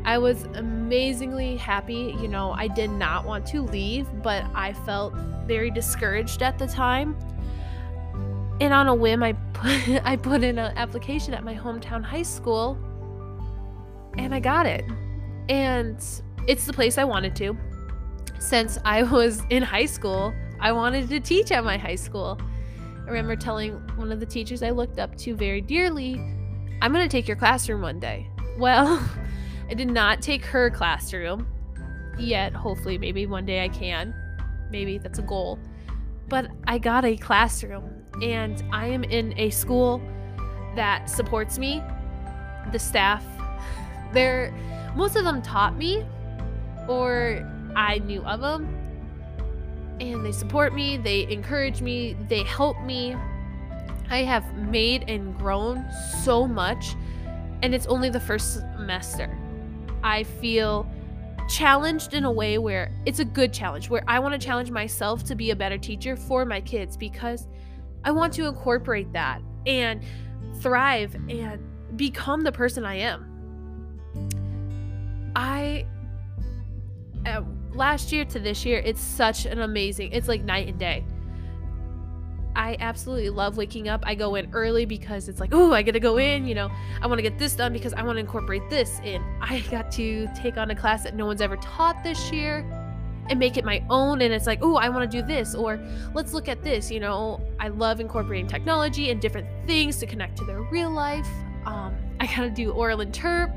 I 0.04 0.18
was 0.18 0.44
amazingly 0.54 1.56
happy. 1.56 2.14
You 2.20 2.28
know, 2.28 2.52
I 2.52 2.68
did 2.68 2.90
not 2.90 3.24
want 3.24 3.46
to 3.48 3.62
leave, 3.62 4.06
but 4.22 4.44
I 4.54 4.72
felt 4.72 5.14
very 5.46 5.70
discouraged 5.70 6.42
at 6.42 6.58
the 6.58 6.66
time. 6.66 7.16
And 8.60 8.72
on 8.72 8.86
a 8.86 8.94
whim, 8.94 9.22
I 9.22 9.32
put 9.52 9.88
I 10.04 10.16
put 10.16 10.42
in 10.44 10.58
an 10.58 10.76
application 10.76 11.34
at 11.34 11.44
my 11.44 11.54
hometown 11.54 12.04
high 12.04 12.22
school, 12.22 12.78
and 14.18 14.34
I 14.34 14.40
got 14.40 14.66
it. 14.66 14.84
And 15.48 15.96
it's 16.46 16.66
the 16.66 16.72
place 16.72 16.98
I 16.98 17.04
wanted 17.04 17.34
to. 17.36 17.56
Since 18.38 18.78
I 18.84 19.02
was 19.02 19.42
in 19.48 19.62
high 19.62 19.86
school, 19.86 20.34
I 20.60 20.72
wanted 20.72 21.08
to 21.08 21.20
teach 21.20 21.50
at 21.50 21.64
my 21.64 21.78
high 21.78 21.94
school. 21.94 22.38
I 23.06 23.08
remember 23.08 23.36
telling 23.36 23.72
one 23.96 24.12
of 24.12 24.20
the 24.20 24.26
teachers 24.26 24.62
I 24.62 24.70
looked 24.70 24.98
up 24.98 25.16
to 25.18 25.34
very 25.34 25.60
dearly, 25.60 26.14
I'm 26.80 26.92
going 26.92 27.06
to 27.06 27.08
take 27.08 27.28
your 27.28 27.36
classroom 27.36 27.80
one 27.82 28.00
day. 28.00 28.28
Well, 28.56 29.02
I 29.74 29.76
did 29.76 29.90
not 29.90 30.22
take 30.22 30.44
her 30.44 30.70
classroom 30.70 31.48
yet. 32.16 32.52
Hopefully, 32.52 32.96
maybe 32.96 33.26
one 33.26 33.44
day 33.44 33.64
I 33.64 33.68
can. 33.68 34.14
Maybe 34.70 34.98
that's 34.98 35.18
a 35.18 35.22
goal. 35.22 35.58
But 36.28 36.46
I 36.68 36.78
got 36.78 37.04
a 37.04 37.16
classroom, 37.16 37.90
and 38.22 38.62
I 38.72 38.86
am 38.86 39.02
in 39.02 39.36
a 39.36 39.50
school 39.50 40.00
that 40.76 41.10
supports 41.10 41.58
me. 41.58 41.82
The 42.70 42.78
staff, 42.78 43.24
they're 44.12 44.54
most 44.94 45.16
of 45.16 45.24
them 45.24 45.42
taught 45.42 45.76
me, 45.76 46.06
or 46.86 47.44
I 47.74 47.98
knew 47.98 48.22
of 48.22 48.42
them, 48.42 48.68
and 49.98 50.24
they 50.24 50.30
support 50.30 50.72
me, 50.72 50.98
they 50.98 51.28
encourage 51.28 51.82
me, 51.82 52.16
they 52.28 52.44
help 52.44 52.80
me. 52.82 53.16
I 54.08 54.18
have 54.18 54.54
made 54.54 55.10
and 55.10 55.36
grown 55.36 55.84
so 56.22 56.46
much, 56.46 56.94
and 57.62 57.74
it's 57.74 57.86
only 57.86 58.08
the 58.08 58.20
first 58.20 58.60
semester. 58.76 59.36
I 60.04 60.22
feel 60.22 60.86
challenged 61.48 62.14
in 62.14 62.24
a 62.24 62.30
way 62.30 62.58
where 62.58 62.92
it's 63.06 63.18
a 63.18 63.24
good 63.24 63.52
challenge, 63.52 63.90
where 63.90 64.04
I 64.06 64.18
want 64.18 64.40
to 64.40 64.46
challenge 64.46 64.70
myself 64.70 65.24
to 65.24 65.34
be 65.34 65.50
a 65.50 65.56
better 65.56 65.78
teacher 65.78 66.14
for 66.14 66.44
my 66.44 66.60
kids 66.60 66.96
because 66.96 67.48
I 68.04 68.12
want 68.12 68.32
to 68.34 68.46
incorporate 68.46 69.12
that 69.14 69.40
and 69.66 70.02
thrive 70.60 71.16
and 71.28 71.58
become 71.96 72.42
the 72.42 72.52
person 72.52 72.84
I 72.84 72.96
am. 72.96 73.30
I 75.34 75.86
uh, 77.26 77.42
last 77.72 78.12
year 78.12 78.24
to 78.26 78.38
this 78.38 78.64
year, 78.64 78.80
it's 78.84 79.00
such 79.00 79.46
an 79.46 79.60
amazing, 79.60 80.12
it's 80.12 80.28
like 80.28 80.42
night 80.42 80.68
and 80.68 80.78
day. 80.78 81.04
I 82.56 82.76
absolutely 82.80 83.30
love 83.30 83.56
waking 83.56 83.88
up. 83.88 84.02
I 84.04 84.14
go 84.14 84.34
in 84.36 84.48
early 84.52 84.84
because 84.84 85.28
it's 85.28 85.40
like, 85.40 85.50
oh, 85.52 85.72
I 85.72 85.82
gotta 85.82 86.00
go 86.00 86.18
in, 86.18 86.46
you 86.46 86.54
know, 86.54 86.70
I 87.02 87.06
wanna 87.06 87.22
get 87.22 87.38
this 87.38 87.54
done 87.56 87.72
because 87.72 87.92
I 87.92 88.02
wanna 88.02 88.20
incorporate 88.20 88.68
this 88.70 89.00
in. 89.04 89.22
I 89.40 89.60
got 89.70 89.90
to 89.92 90.28
take 90.36 90.56
on 90.56 90.70
a 90.70 90.74
class 90.74 91.02
that 91.04 91.14
no 91.14 91.26
one's 91.26 91.40
ever 91.40 91.56
taught 91.56 92.02
this 92.04 92.30
year 92.30 92.58
and 93.28 93.38
make 93.38 93.56
it 93.56 93.64
my 93.64 93.82
own. 93.90 94.20
And 94.20 94.32
it's 94.32 94.46
like, 94.46 94.60
oh, 94.62 94.76
I 94.76 94.88
wanna 94.88 95.06
do 95.06 95.22
this, 95.22 95.54
or 95.54 95.80
let's 96.14 96.32
look 96.32 96.48
at 96.48 96.62
this, 96.62 96.90
you 96.90 97.00
know. 97.00 97.40
I 97.58 97.68
love 97.68 98.00
incorporating 98.00 98.46
technology 98.46 99.10
and 99.10 99.20
different 99.20 99.48
things 99.66 99.98
to 99.98 100.06
connect 100.06 100.36
to 100.38 100.44
their 100.44 100.62
real 100.62 100.90
life. 100.90 101.28
Um, 101.66 101.96
I 102.20 102.26
gotta 102.26 102.50
do 102.50 102.70
oral 102.70 102.98
interp. 102.98 103.52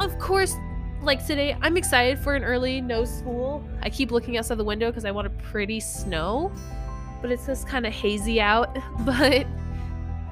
Of 0.00 0.18
course, 0.18 0.54
like 1.02 1.24
today, 1.26 1.56
I'm 1.62 1.76
excited 1.76 2.18
for 2.18 2.34
an 2.34 2.44
early 2.44 2.80
no 2.80 3.04
school. 3.04 3.64
I 3.82 3.90
keep 3.90 4.10
looking 4.10 4.36
outside 4.36 4.58
the 4.58 4.64
window 4.64 4.90
because 4.90 5.04
I 5.04 5.10
want 5.10 5.26
a 5.26 5.30
pretty 5.30 5.80
snow, 5.80 6.52
but 7.20 7.30
it's 7.30 7.46
just 7.46 7.66
kind 7.66 7.86
of 7.86 7.92
hazy 7.92 8.40
out. 8.40 8.76
But 9.04 9.46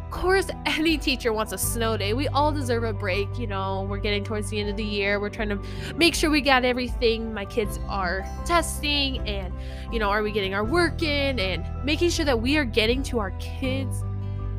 of 0.05 0.21
course, 0.21 0.49
any 0.65 0.97
teacher 0.97 1.33
wants 1.33 1.53
a 1.53 1.59
snow 1.59 1.97
day. 1.97 2.15
We 2.15 2.29
all 2.29 2.53
deserve 2.53 2.85
a 2.85 2.93
break. 2.93 3.37
You 3.37 3.49
know, 3.49 3.85
we're 3.89 3.99
getting 3.99 4.23
towards 4.23 4.49
the 4.49 4.61
end 4.61 4.71
of 4.71 4.77
the 4.77 4.85
year. 4.85 5.19
We're 5.19 5.29
trying 5.29 5.49
to 5.49 5.61
make 5.97 6.15
sure 6.15 6.31
we 6.31 6.41
got 6.41 6.65
everything. 6.65 7.35
My 7.35 7.45
kids 7.45 7.81
are 7.89 8.25
testing, 8.45 9.19
and, 9.29 9.53
you 9.93 9.99
know, 9.99 10.11
are 10.11 10.23
we 10.23 10.31
getting 10.31 10.55
our 10.55 10.65
work 10.65 11.03
in 11.03 11.41
and 11.41 11.67
making 11.85 12.11
sure 12.11 12.25
that 12.25 12.41
we 12.41 12.57
are 12.57 12.65
getting 12.65 13.03
to 13.05 13.19
our 13.19 13.33
kids. 13.41 14.05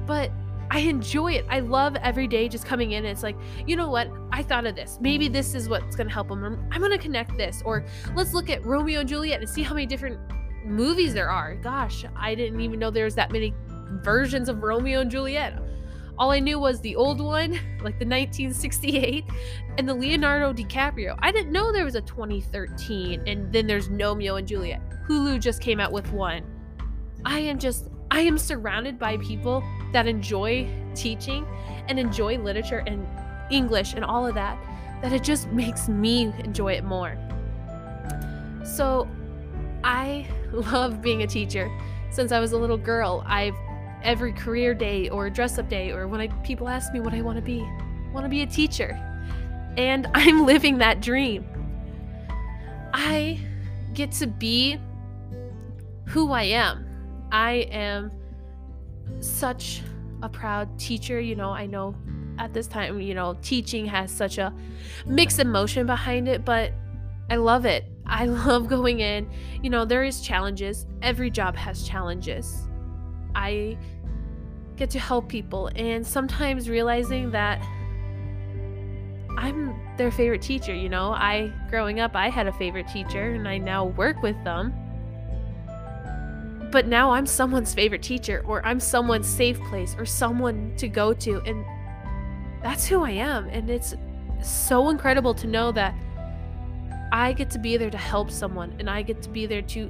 But 0.06 0.30
I 0.72 0.80
enjoy 0.80 1.34
it. 1.34 1.46
I 1.50 1.60
love 1.60 1.96
every 1.98 2.28
day 2.28 2.50
just 2.50 2.66
coming 2.66 2.92
in. 2.92 3.06
it's 3.06 3.24
like, 3.24 3.38
you 3.66 3.76
know 3.76 3.90
what? 3.90 4.10
I 4.32 4.44
thought 4.44 4.66
of 4.66 4.76
this. 4.76 4.98
Maybe 5.00 5.28
this 5.28 5.56
is 5.56 5.70
what's 5.70 5.96
going 5.96 6.08
to 6.08 6.14
help 6.14 6.30
them. 6.30 6.44
I'm 6.72 6.82
going 6.82 6.92
to 6.92 6.98
connect 6.98 7.38
this. 7.38 7.62
Or 7.64 7.86
let's 8.16 8.34
look 8.34 8.50
at 8.50 8.66
Romeo 8.66 9.00
and 9.02 9.10
Juliet 9.10 9.40
and 9.40 9.50
see 9.50 9.64
how 9.64 9.74
many 9.74 9.86
different 9.86 10.20
movies 10.66 11.14
there 11.14 11.30
are. 11.30 11.56
Gosh, 11.56 12.06
I 12.16 12.36
didn't 12.36 12.60
even 12.62 12.80
know 12.80 12.90
there 12.90 13.06
was 13.06 13.16
that 13.16 13.32
many 13.32 13.54
versions 14.02 14.50
of 14.50 14.64
Romeo 14.64 15.02
and 15.02 15.12
Juliet. 15.12 15.62
All 16.18 16.32
I 16.32 16.40
knew 16.40 16.60
was 16.60 16.80
the 16.80 16.96
old 16.96 17.20
one, 17.20 17.52
like 17.84 18.00
the 18.00 18.06
1968, 18.06 19.26
and 19.78 19.88
the 19.88 19.94
Leonardo 19.94 20.54
DiCaprio. 20.54 21.18
I 21.20 21.32
didn't 21.32 21.52
know 21.52 21.72
there 21.72 21.86
was 21.86 21.96
a 21.96 22.02
2013, 22.02 23.24
and 23.28 23.52
then 23.52 23.68
there's 23.68 23.90
Romeo 23.90 24.36
and 24.38 24.48
Juliet. 24.48 24.82
Hulu 25.08 25.40
just 25.40 25.62
came 25.62 25.80
out 25.80 25.92
with 25.92 26.12
one. 26.12 26.44
I 27.26 27.40
am 27.40 27.60
just, 27.60 27.90
I 28.12 28.22
am 28.22 28.38
surrounded 28.38 28.98
by 28.98 29.18
people 29.18 29.64
that 29.92 30.08
enjoy 30.08 30.70
teaching 30.96 31.46
and 31.88 32.00
enjoy 32.00 32.38
literature 32.38 32.84
and 32.88 33.06
English 33.52 33.94
and 33.94 34.06
all 34.06 34.26
of 34.26 34.36
that, 34.36 34.58
that 35.02 35.12
it 35.12 35.24
just 35.24 35.48
makes 35.50 35.90
me 35.90 36.34
enjoy 36.40 36.74
it 36.74 36.84
more. 36.84 37.18
So 38.64 39.08
I 39.84 40.28
love 40.72 41.02
being 41.02 41.24
a 41.24 41.28
teacher. 41.28 41.70
Since 42.10 42.32
I 42.32 42.40
was 42.40 42.54
a 42.54 42.58
little 42.58 42.78
girl, 42.78 43.24
I've 43.26 43.56
every 44.04 44.32
career 44.32 44.74
day 44.74 45.10
or 45.10 45.30
dress 45.30 45.58
up 45.58 45.68
day 45.68 45.92
or 45.92 46.08
when 46.08 46.22
I, 46.22 46.28
people 46.44 46.70
ask 46.70 46.94
me 46.94 47.00
what 47.00 47.14
I 47.14 47.22
want 47.22 47.38
to 47.38 47.42
be, 47.42 47.60
want 48.14 48.24
to 48.24 48.30
be 48.30 48.42
a 48.42 48.48
teacher. 48.48 49.00
And 49.78 50.08
I'm 50.14 50.46
living 50.46 50.78
that 50.78 51.02
dream. 51.02 51.46
I 52.94 53.40
get 53.94 54.12
to 54.14 54.28
be 54.28 54.80
who 56.06 56.32
I 56.32 56.44
am. 56.44 56.86
I 57.32 57.68
am 57.72 58.12
such 59.20 59.82
a 60.22 60.30
proud 60.30 60.80
teacher. 60.80 61.20
You 61.20 61.36
know, 61.36 61.50
I 61.50 61.66
know 61.66 61.96
at 62.38 62.54
this 62.54 62.68
time, 62.68 63.02
you 63.02 63.16
know, 63.16 63.38
teaching 63.42 63.86
has 63.88 64.12
such 64.12 64.38
a 64.38 64.54
mixed 65.06 65.40
emotion 65.40 65.86
behind 65.88 66.28
it, 66.28 66.46
but 66.46 66.72
I 67.30 67.38
love 67.38 67.66
it. 67.66 67.86
I 68.08 68.26
love 68.48 68.68
going 68.68 69.00
in. 69.00 69.30
You 69.62 69.70
know, 69.70 69.86
there 69.86 70.04
is 70.04 70.22
challenges. 70.22 70.86
Every 71.02 71.30
job 71.30 71.56
has 71.56 71.88
challenges. 71.88 72.68
I 73.34 73.78
get 74.76 74.90
to 74.92 75.00
help 75.00 75.30
people 75.30 75.70
and 75.76 76.06
sometimes 76.06 76.70
realizing 76.70 77.32
that 77.32 77.62
I'm 79.38 79.76
their 79.98 80.12
favorite 80.12 80.42
teacher, 80.42 80.74
you 80.74 80.90
know. 80.90 81.12
I 81.12 81.52
growing 81.70 82.00
up 82.00 82.16
I 82.16 82.30
had 82.30 82.48
a 82.48 82.54
favorite 82.54 82.88
teacher 82.88 83.34
and 83.34 83.48
I 83.48 83.58
now 83.58 83.86
work 83.86 84.22
with 84.22 84.42
them. 84.44 84.74
But 86.72 86.88
now 86.88 87.12
I'm 87.12 87.26
someone's 87.26 87.74
favorite 87.74 88.02
teacher 88.04 88.44
or 88.46 88.66
I'm 88.66 88.80
someone's 88.80 89.28
safe 89.28 89.60
place 89.70 89.96
or 89.98 90.06
someone 90.06 90.74
to 90.78 90.88
go 90.88 91.14
to 91.14 91.42
and 91.46 91.66
that's 92.62 92.86
who 92.86 93.04
I 93.04 93.12
am 93.12 93.48
and 93.50 93.70
it's 93.70 93.96
so 94.42 94.90
incredible 94.90 95.34
to 95.36 95.48
know 95.48 95.72
that 95.72 95.96
I 97.16 97.32
get 97.32 97.50
to 97.52 97.60
be 97.60 97.78
there 97.78 97.90
to 97.90 97.98
help 97.98 98.30
someone 98.30 98.76
and 98.78 98.90
I 98.90 99.02
get 99.02 99.22
to 99.22 99.30
be 99.30 99.46
there 99.46 99.62
to 99.62 99.90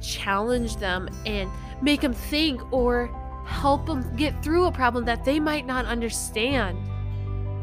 challenge 0.00 0.76
them 0.76 1.08
and 1.26 1.50
make 1.82 2.00
them 2.00 2.12
think 2.12 2.72
or 2.72 3.10
help 3.44 3.84
them 3.86 4.14
get 4.14 4.44
through 4.44 4.66
a 4.66 4.72
problem 4.72 5.04
that 5.06 5.24
they 5.24 5.40
might 5.40 5.66
not 5.66 5.86
understand. 5.86 6.78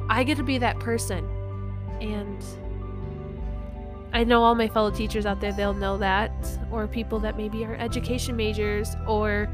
I 0.10 0.26
get 0.26 0.36
to 0.36 0.44
be 0.44 0.58
that 0.58 0.82
person. 0.82 1.26
And 2.02 2.44
I 4.12 4.26
know 4.26 4.44
all 4.44 4.54
my 4.54 4.68
fellow 4.68 4.92
teachers 4.92 5.26
out 5.26 5.40
there, 5.40 5.54
they'll 5.54 5.74
know 5.74 5.98
that, 6.00 6.34
or 6.70 6.86
people 6.86 7.20
that 7.20 7.38
maybe 7.38 7.64
are 7.64 7.76
education 7.76 8.36
majors, 8.36 8.96
or 9.08 9.48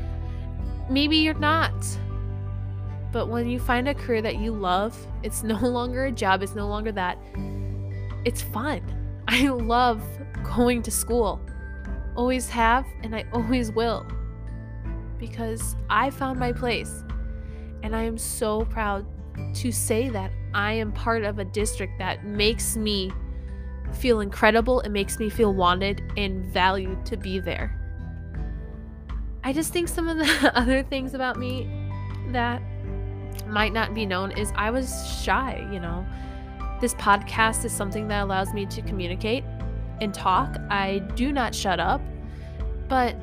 maybe 0.89 1.17
you're 1.17 1.35
not. 1.35 1.71
But 3.11 3.27
when 3.29 3.47
you 3.47 3.59
find 3.59 3.87
a 3.87 3.93
career 3.93 4.23
that 4.23 4.39
you 4.39 4.53
love, 4.53 4.97
it's 5.21 5.43
no 5.53 5.59
longer 5.59 6.05
a 6.05 6.11
job, 6.11 6.41
it's 6.41 6.55
no 6.55 6.67
longer 6.67 6.91
that. 6.93 7.19
It's 8.23 8.41
fun. 8.41 8.81
I 9.27 9.47
love 9.47 10.03
going 10.43 10.81
to 10.83 10.91
school. 10.91 11.41
Always 12.15 12.49
have, 12.49 12.85
and 13.03 13.15
I 13.15 13.25
always 13.33 13.71
will. 13.71 14.05
Because 15.17 15.75
I 15.89 16.09
found 16.09 16.39
my 16.39 16.51
place. 16.51 17.03
And 17.83 17.95
I 17.95 18.03
am 18.03 18.17
so 18.17 18.65
proud 18.65 19.05
to 19.55 19.71
say 19.71 20.09
that 20.09 20.31
I 20.53 20.73
am 20.73 20.91
part 20.91 21.23
of 21.23 21.39
a 21.39 21.45
district 21.45 21.99
that 21.99 22.25
makes 22.25 22.77
me 22.77 23.11
feel 23.93 24.21
incredible. 24.21 24.79
It 24.81 24.89
makes 24.89 25.19
me 25.19 25.29
feel 25.29 25.53
wanted 25.53 26.01
and 26.17 26.45
valued 26.45 27.05
to 27.07 27.17
be 27.17 27.39
there. 27.39 27.79
I 29.43 29.53
just 29.53 29.71
think 29.71 29.87
some 29.87 30.07
of 30.07 30.17
the 30.17 30.51
other 30.55 30.83
things 30.83 31.13
about 31.13 31.37
me 31.37 31.69
that 32.29 32.61
might 33.47 33.73
not 33.73 33.93
be 33.93 34.05
known 34.05 34.31
is 34.31 34.51
I 34.55 34.71
was 34.71 35.19
shy, 35.23 35.67
you 35.71 35.79
know. 35.79 36.05
This 36.81 36.93
podcast 36.95 37.63
is 37.65 37.71
something 37.71 38.07
that 38.09 38.23
allows 38.23 38.53
me 38.53 38.65
to 38.67 38.81
communicate 38.81 39.43
and 40.01 40.13
talk. 40.13 40.57
I 40.69 40.99
do 41.15 41.31
not 41.31 41.55
shut 41.55 41.79
up, 41.79 42.01
but 42.87 43.15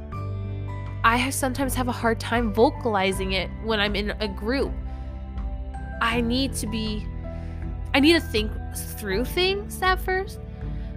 I 1.04 1.30
sometimes 1.30 1.74
have 1.74 1.88
a 1.88 1.92
hard 1.92 2.20
time 2.20 2.52
vocalizing 2.54 3.32
it 3.32 3.50
when 3.64 3.80
I'm 3.80 3.94
in 3.94 4.10
a 4.20 4.28
group. 4.28 4.72
I 6.00 6.20
need 6.20 6.54
to 6.54 6.66
be 6.66 7.06
I 7.94 8.00
need 8.00 8.14
to 8.14 8.20
think 8.20 8.50
through 8.74 9.26
things 9.26 9.80
at 9.82 10.00
first. 10.00 10.40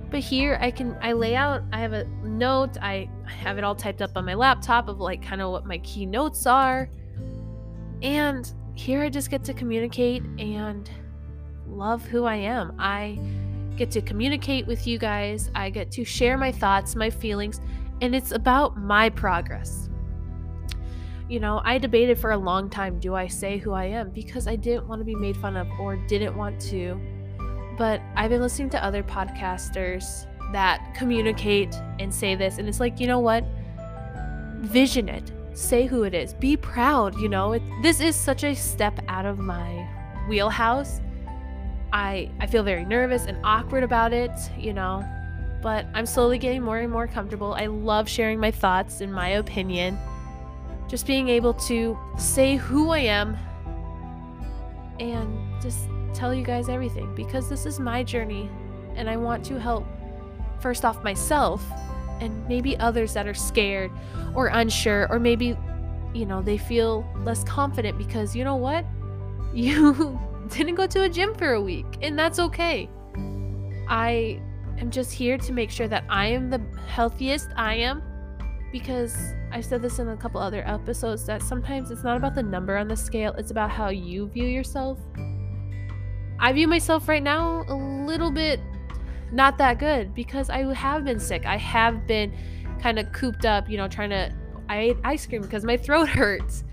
But 0.10 0.22
here 0.22 0.58
I 0.62 0.72
can 0.72 0.98
I 1.02 1.14
lay 1.14 1.36
out, 1.36 1.64
I 1.74 1.80
have 1.80 1.94
a 1.94 2.06
note, 2.24 2.78
I 2.82 3.10
have 3.26 3.58
it 3.58 3.64
all 3.64 3.76
typed 3.76 4.02
up 4.02 4.12
on 4.16 4.26
my 4.26 4.34
laptop 4.34 4.88
of 4.88 5.00
like 5.00 5.22
kind 5.22 5.42
of 5.42 5.52
what 5.52 5.66
my 5.66 5.80
key 5.80 6.06
notes 6.06 6.46
are. 6.46 6.90
And 8.02 8.52
here 8.76 9.02
I 9.02 9.10
just 9.10 9.30
get 9.30 9.44
to 9.46 9.54
communicate 9.54 10.24
and 10.38 10.90
love 11.68 12.04
who 12.06 12.26
I 12.26 12.36
am. 12.36 12.76
I 12.80 13.20
get 13.76 13.92
to 13.92 14.02
communicate 14.02 14.66
with 14.68 14.88
you 14.88 14.98
guys, 14.98 15.52
I 15.54 15.70
get 15.70 15.92
to 15.92 16.06
share 16.06 16.38
my 16.38 16.52
thoughts, 16.52 16.96
my 16.96 17.10
feelings, 17.10 17.60
and 18.02 18.16
it's 18.16 18.32
about 18.32 18.78
my 18.78 19.10
progress. 19.10 19.90
You 21.28 21.40
know, 21.40 21.62
I 21.64 21.78
debated 21.78 22.20
for 22.20 22.32
a 22.32 22.38
long 22.38 22.70
time 22.70 23.00
do 23.00 23.16
I 23.16 23.28
say 23.28 23.58
who 23.58 23.74
I 23.74 23.86
am 23.86 24.12
because 24.12 24.48
I 24.48 24.56
didn't 24.56 24.88
want 24.88 25.02
to 25.02 25.06
be 25.06 25.16
made 25.16 25.36
fun 25.38 25.58
of 25.58 25.68
or 25.80 25.96
didn't 26.08 26.38
want 26.38 26.60
to. 26.70 27.00
But 27.78 28.02
I've 28.16 28.30
been 28.30 28.42
listening 28.42 28.70
to 28.72 28.84
other 28.84 29.04
podcasters 29.04 30.28
that 30.54 30.94
communicate 30.96 31.74
and 32.00 32.14
say 32.14 32.36
this, 32.36 32.60
and 32.60 32.70
it's 32.70 32.80
like, 32.80 33.00
you 33.00 33.08
know 33.08 33.20
what? 33.20 33.44
Vision 34.60 35.10
it. 35.10 35.32
Say 35.54 35.86
who 35.86 36.04
it 36.04 36.14
is. 36.14 36.34
Be 36.34 36.56
proud, 36.56 37.18
you 37.20 37.28
know? 37.28 37.54
It, 37.54 37.64
this 37.82 38.00
is 38.00 38.16
such 38.16 38.44
a 38.44 38.54
step 38.54 39.00
out 39.08 39.26
of 39.26 39.40
my 39.40 39.90
wheelhouse 40.28 41.02
I 41.96 42.30
I 42.42 42.46
feel 42.46 42.62
very 42.62 42.84
nervous 42.84 43.26
and 43.26 43.38
awkward 43.46 43.84
about 43.84 44.12
it, 44.12 44.32
you 44.60 44.74
know, 44.74 45.02
but 45.64 45.86
I'm 45.94 46.06
slowly 46.06 46.38
getting 46.38 46.62
more 46.62 46.78
and 46.80 46.92
more 46.92 47.08
comfortable. 47.08 47.54
I 47.54 47.68
love 47.68 48.10
sharing 48.10 48.38
my 48.38 48.52
thoughts 48.52 49.00
and 49.00 49.14
my 49.14 49.30
opinion. 49.30 49.98
Just 50.90 51.08
being 51.08 51.30
able 51.30 51.54
to 51.54 51.98
say 52.18 52.58
who 52.58 52.90
I 52.90 53.00
am 53.00 53.38
and 55.00 55.40
just 55.62 55.88
tell 56.14 56.34
you 56.34 56.44
guys 56.44 56.68
everything 56.68 57.16
because 57.16 57.48
this 57.48 57.66
is 57.66 57.80
my 57.80 58.04
journey 58.04 58.50
and 58.98 59.10
I 59.10 59.16
want 59.16 59.46
to 59.46 59.58
help 59.58 59.86
first 60.60 60.84
off 60.84 61.02
myself 61.02 61.64
and 62.20 62.46
maybe 62.50 62.78
others 62.78 63.14
that 63.14 63.26
are 63.26 63.34
scared 63.34 63.90
or 64.36 64.48
unsure 64.48 65.08
or 65.10 65.18
maybe 65.18 65.58
you 66.14 66.26
know 66.26 66.42
they 66.42 66.58
feel 66.58 67.06
less 67.24 67.44
confident 67.46 67.98
because 67.98 68.36
you 68.36 68.44
know 68.44 68.56
what 68.56 68.86
you 69.54 70.20
didn't 70.50 70.76
go 70.76 70.88
to 70.88 71.04
a 71.04 71.10
gym 71.10 71.34
for 71.36 71.54
a 71.54 71.62
week, 71.62 71.86
and 72.02 72.18
that's 72.18 72.40
okay. 72.40 72.90
I 73.88 74.42
am 74.80 74.92
just 74.92 75.12
here 75.12 75.38
to 75.38 75.54
make 75.54 75.72
sure 75.72 75.88
that 75.88 76.04
I 76.10 76.28
am 76.28 76.50
the 76.50 76.62
healthiest 76.88 77.50
I 77.56 77.76
am 77.76 78.02
because 78.72 79.16
I've 79.52 79.64
said 79.64 79.82
this 79.82 80.00
in 80.00 80.10
a 80.10 80.18
couple 80.18 80.42
other 80.42 80.68
episodes 80.68 81.26
that 81.28 81.42
sometimes 81.42 81.92
it's 81.92 82.04
not 82.04 82.18
about 82.18 82.36
the 82.36 82.44
number 82.44 82.76
on 82.78 82.88
the 82.88 82.96
scale, 82.96 83.34
it's 83.38 83.52
about 83.52 83.70
how 83.70 83.90
you 83.90 84.28
view 84.30 84.48
yourself. 84.48 85.00
I 86.40 86.52
view 86.52 86.68
myself 86.68 87.08
right 87.08 87.24
now 87.24 87.64
a 87.70 87.76
little 87.76 88.32
bit 88.32 88.60
not 89.32 89.58
that 89.58 89.80
good 89.80 90.14
because 90.14 90.50
I 90.50 90.74
have 90.74 91.04
been 91.04 91.20
sick. 91.20 91.46
I 91.46 91.58
have 91.58 92.08
been 92.08 92.34
kind 92.82 93.00
of 93.00 93.12
cooped 93.12 93.46
up, 93.46 93.70
you 93.70 93.78
know, 93.78 93.88
trying 93.88 94.12
to. 94.12 94.34
I 94.68 94.80
ate 94.80 94.98
ice 95.04 95.28
cream 95.28 95.42
because 95.42 95.64
my 95.64 95.78
throat 95.78 96.10
hurts. 96.10 96.64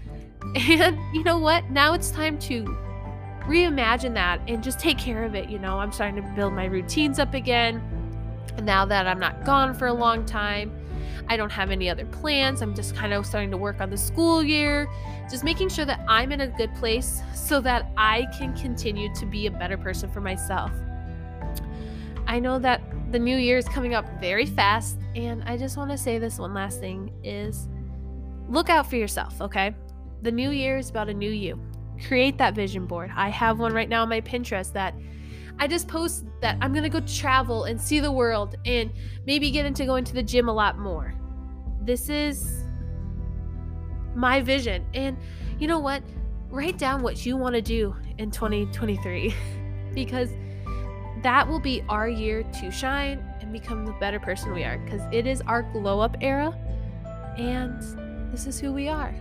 And 0.57 0.99
you 1.15 1.23
know 1.25 1.39
what? 1.39 1.71
Now 1.71 1.93
it's 1.93 2.11
time 2.11 2.39
to 2.41 2.65
reimagine 3.45 4.15
that 4.15 4.41
and 4.49 4.63
just 4.63 4.79
take 4.79 4.99
care 4.99 5.25
of 5.25 5.35
it. 5.35 5.49
You 5.49 5.59
know, 5.59 5.79
I'm 5.79 5.93
starting 5.93 6.17
to 6.17 6.29
build 6.35 6.53
my 6.53 6.67
routines 6.67 7.19
up 7.19 7.35
again. 7.35 7.83
Now 8.63 8.85
that 8.85 9.07
I'm 9.07 9.19
not 9.19 9.45
gone 9.45 9.75
for 9.75 9.87
a 9.87 9.93
long 9.93 10.25
time, 10.27 10.73
I 11.29 11.37
don't 11.37 11.51
have 11.51 11.71
any 11.71 11.89
other 11.89 12.05
plans. 12.07 12.63
I'm 12.63 12.75
just 12.75 12.95
kind 12.95 13.13
of 13.13 13.25
starting 13.25 13.51
to 13.51 13.57
work 13.57 13.81
on 13.81 13.91
the 13.91 13.97
school 13.97 14.43
year, 14.43 14.89
just 15.31 15.45
making 15.45 15.69
sure 15.69 15.85
that 15.85 16.05
I'm 16.09 16.33
in 16.33 16.43
a 16.43 16.49
good 16.49 16.75
place 16.75 17.23
so 17.35 17.61
that 17.61 17.87
I 17.97 18.27
can 18.37 18.55
continue 18.57 19.15
to 19.15 19.27
be 19.27 19.47
a 19.47 19.51
better 19.51 19.77
person 19.77 20.11
for 20.11 20.21
myself. 20.21 20.71
I 22.27 22.39
know 22.39 22.59
that 22.59 22.83
the 23.11 23.19
new 23.19 23.37
year 23.37 23.57
is 23.57 23.69
coming 23.69 23.95
up 23.95 24.07
very 24.21 24.47
fast, 24.47 24.99
and 25.15 25.43
I 25.45 25.57
just 25.57 25.77
want 25.77 25.91
to 25.91 25.99
say 25.99 26.19
this 26.19 26.39
one 26.39 26.55
last 26.55 26.81
thing 26.81 27.13
is 27.23 27.69
look 28.49 28.69
out 28.69 28.89
for 28.89 28.97
yourself, 28.97 29.41
okay? 29.41 29.75
The 30.23 30.33
new 30.33 30.51
year 30.51 30.79
is 30.79 30.91
about 30.91 31.09
a 31.09 31.15
new 31.15 31.31
you. 31.31 31.59
Create 32.07 32.39
that 32.39 32.55
vision 32.55 32.87
board. 32.87 33.11
I 33.15 33.29
have 33.29 33.59
one 33.59 33.73
right 33.73 33.89
now 33.89 34.03
on 34.03 34.09
my 34.09 34.21
Pinterest 34.21 34.73
that 34.73 34.95
I 35.59 35.67
just 35.67 35.87
post 35.87 36.25
that 36.41 36.57
I'm 36.61 36.73
going 36.73 36.83
to 36.83 36.89
go 36.89 37.01
travel 37.01 37.65
and 37.65 37.81
see 37.81 38.01
the 38.01 38.11
world 38.11 38.57
and 38.65 38.91
maybe 39.27 39.51
get 39.51 39.67
into 39.67 39.85
going 39.85 40.05
to 40.05 40.15
the 40.15 40.23
gym 40.23 40.49
a 40.49 40.53
lot 40.53 40.79
more. 40.79 41.15
This 41.83 42.09
is 42.09 42.65
my 44.15 44.41
vision. 44.41 44.85
And 44.95 45.17
you 45.59 45.69
know 45.69 45.79
what? 45.79 46.03
Write 46.51 46.79
down 46.79 47.03
what 47.03 47.25
you 47.25 47.37
want 47.37 47.55
to 47.55 47.63
do 47.63 47.95
in 48.19 48.31
2023 48.31 49.35
because 49.95 50.31
that 51.23 51.47
will 51.47 51.61
be 51.61 51.83
our 51.89 52.09
year 52.09 52.43
to 52.43 52.71
shine 52.71 53.25
and 53.41 53.53
become 53.53 53.87
the 53.87 53.93
better 53.93 54.19
person 54.19 54.53
we 54.53 54.65
are 54.65 54.79
because 54.79 55.03
it 55.13 55.27
is 55.27 55.41
our 55.43 55.63
glow 55.63 56.01
up 56.01 56.17
era 56.21 56.53
and 57.39 57.81
this 58.33 58.47
is 58.47 58.59
who 58.59 58.73
we 58.73 58.89
are. 58.89 59.15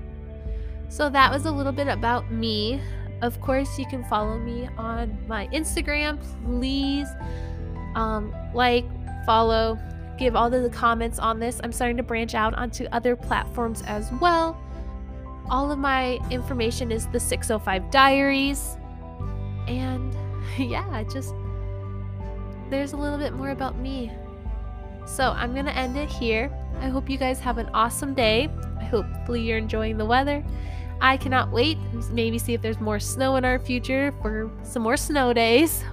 So 0.92 1.10
that 1.10 1.32
was 1.32 1.46
a 1.46 1.52
little 1.52 1.72
bit 1.72 1.88
about 1.88 2.32
me. 2.32 2.82
Of 3.22 3.40
course, 3.40 3.80
you 3.80 3.86
can 3.86 4.04
follow 4.04 4.38
me 4.38 4.68
on 4.78 5.18
my 5.26 5.48
Instagram. 5.48 6.20
Please 6.44 7.08
um, 7.96 8.36
like, 8.54 8.84
follow, 9.26 9.80
give 10.20 10.36
all 10.36 10.50
the 10.50 10.70
comments 10.70 11.18
on 11.18 11.40
this. 11.40 11.62
I'm 11.64 11.72
starting 11.72 11.96
to 11.96 12.04
branch 12.04 12.36
out 12.36 12.54
onto 12.56 12.88
other 12.92 13.16
platforms 13.16 13.84
as 13.88 14.12
well. 14.20 14.62
All 15.50 15.72
of 15.72 15.80
my 15.80 16.20
information 16.30 16.92
is 16.92 17.08
the 17.08 17.22
605 17.22 17.90
Diaries. 17.90 18.76
And 19.70 20.14
yeah, 20.58 21.04
just 21.04 21.34
there's 22.70 22.92
a 22.92 22.98
little 22.98 23.18
bit 23.18 23.32
more 23.32 23.52
about 23.52 23.78
me. 23.78 24.12
So 25.06 25.32
I'm 25.38 25.54
going 25.54 25.66
to 25.66 25.78
end 25.78 25.96
it 25.96 26.10
here. 26.10 26.52
I 26.82 26.90
hope 26.90 27.10
you 27.10 27.18
guys 27.18 27.40
have 27.40 27.58
an 27.60 27.70
awesome 27.74 28.14
day. 28.14 28.50
I 28.78 28.84
hopefully 28.84 29.42
you're 29.42 29.58
enjoying 29.58 29.98
the 29.98 30.06
weather. 30.06 30.44
I 31.02 31.18
cannot 31.18 31.52
wait. 31.52 31.78
Maybe 32.12 32.38
see 32.38 32.54
if 32.54 32.62
there's 32.62 32.80
more 32.80 33.00
snow 33.00 33.36
in 33.36 33.44
our 33.44 33.60
future 33.60 34.14
for 34.22 34.52
some 34.64 34.84
more 34.84 34.96
snow 34.96 35.34
days. 35.34 35.84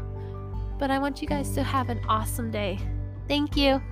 But 0.78 0.90
I 0.90 0.98
want 0.98 1.20
you 1.22 1.26
guys 1.26 1.50
to 1.52 1.62
have 1.62 1.88
an 1.88 2.00
awesome 2.08 2.50
day. 2.50 2.78
Thank 3.26 3.56
you. 3.56 3.82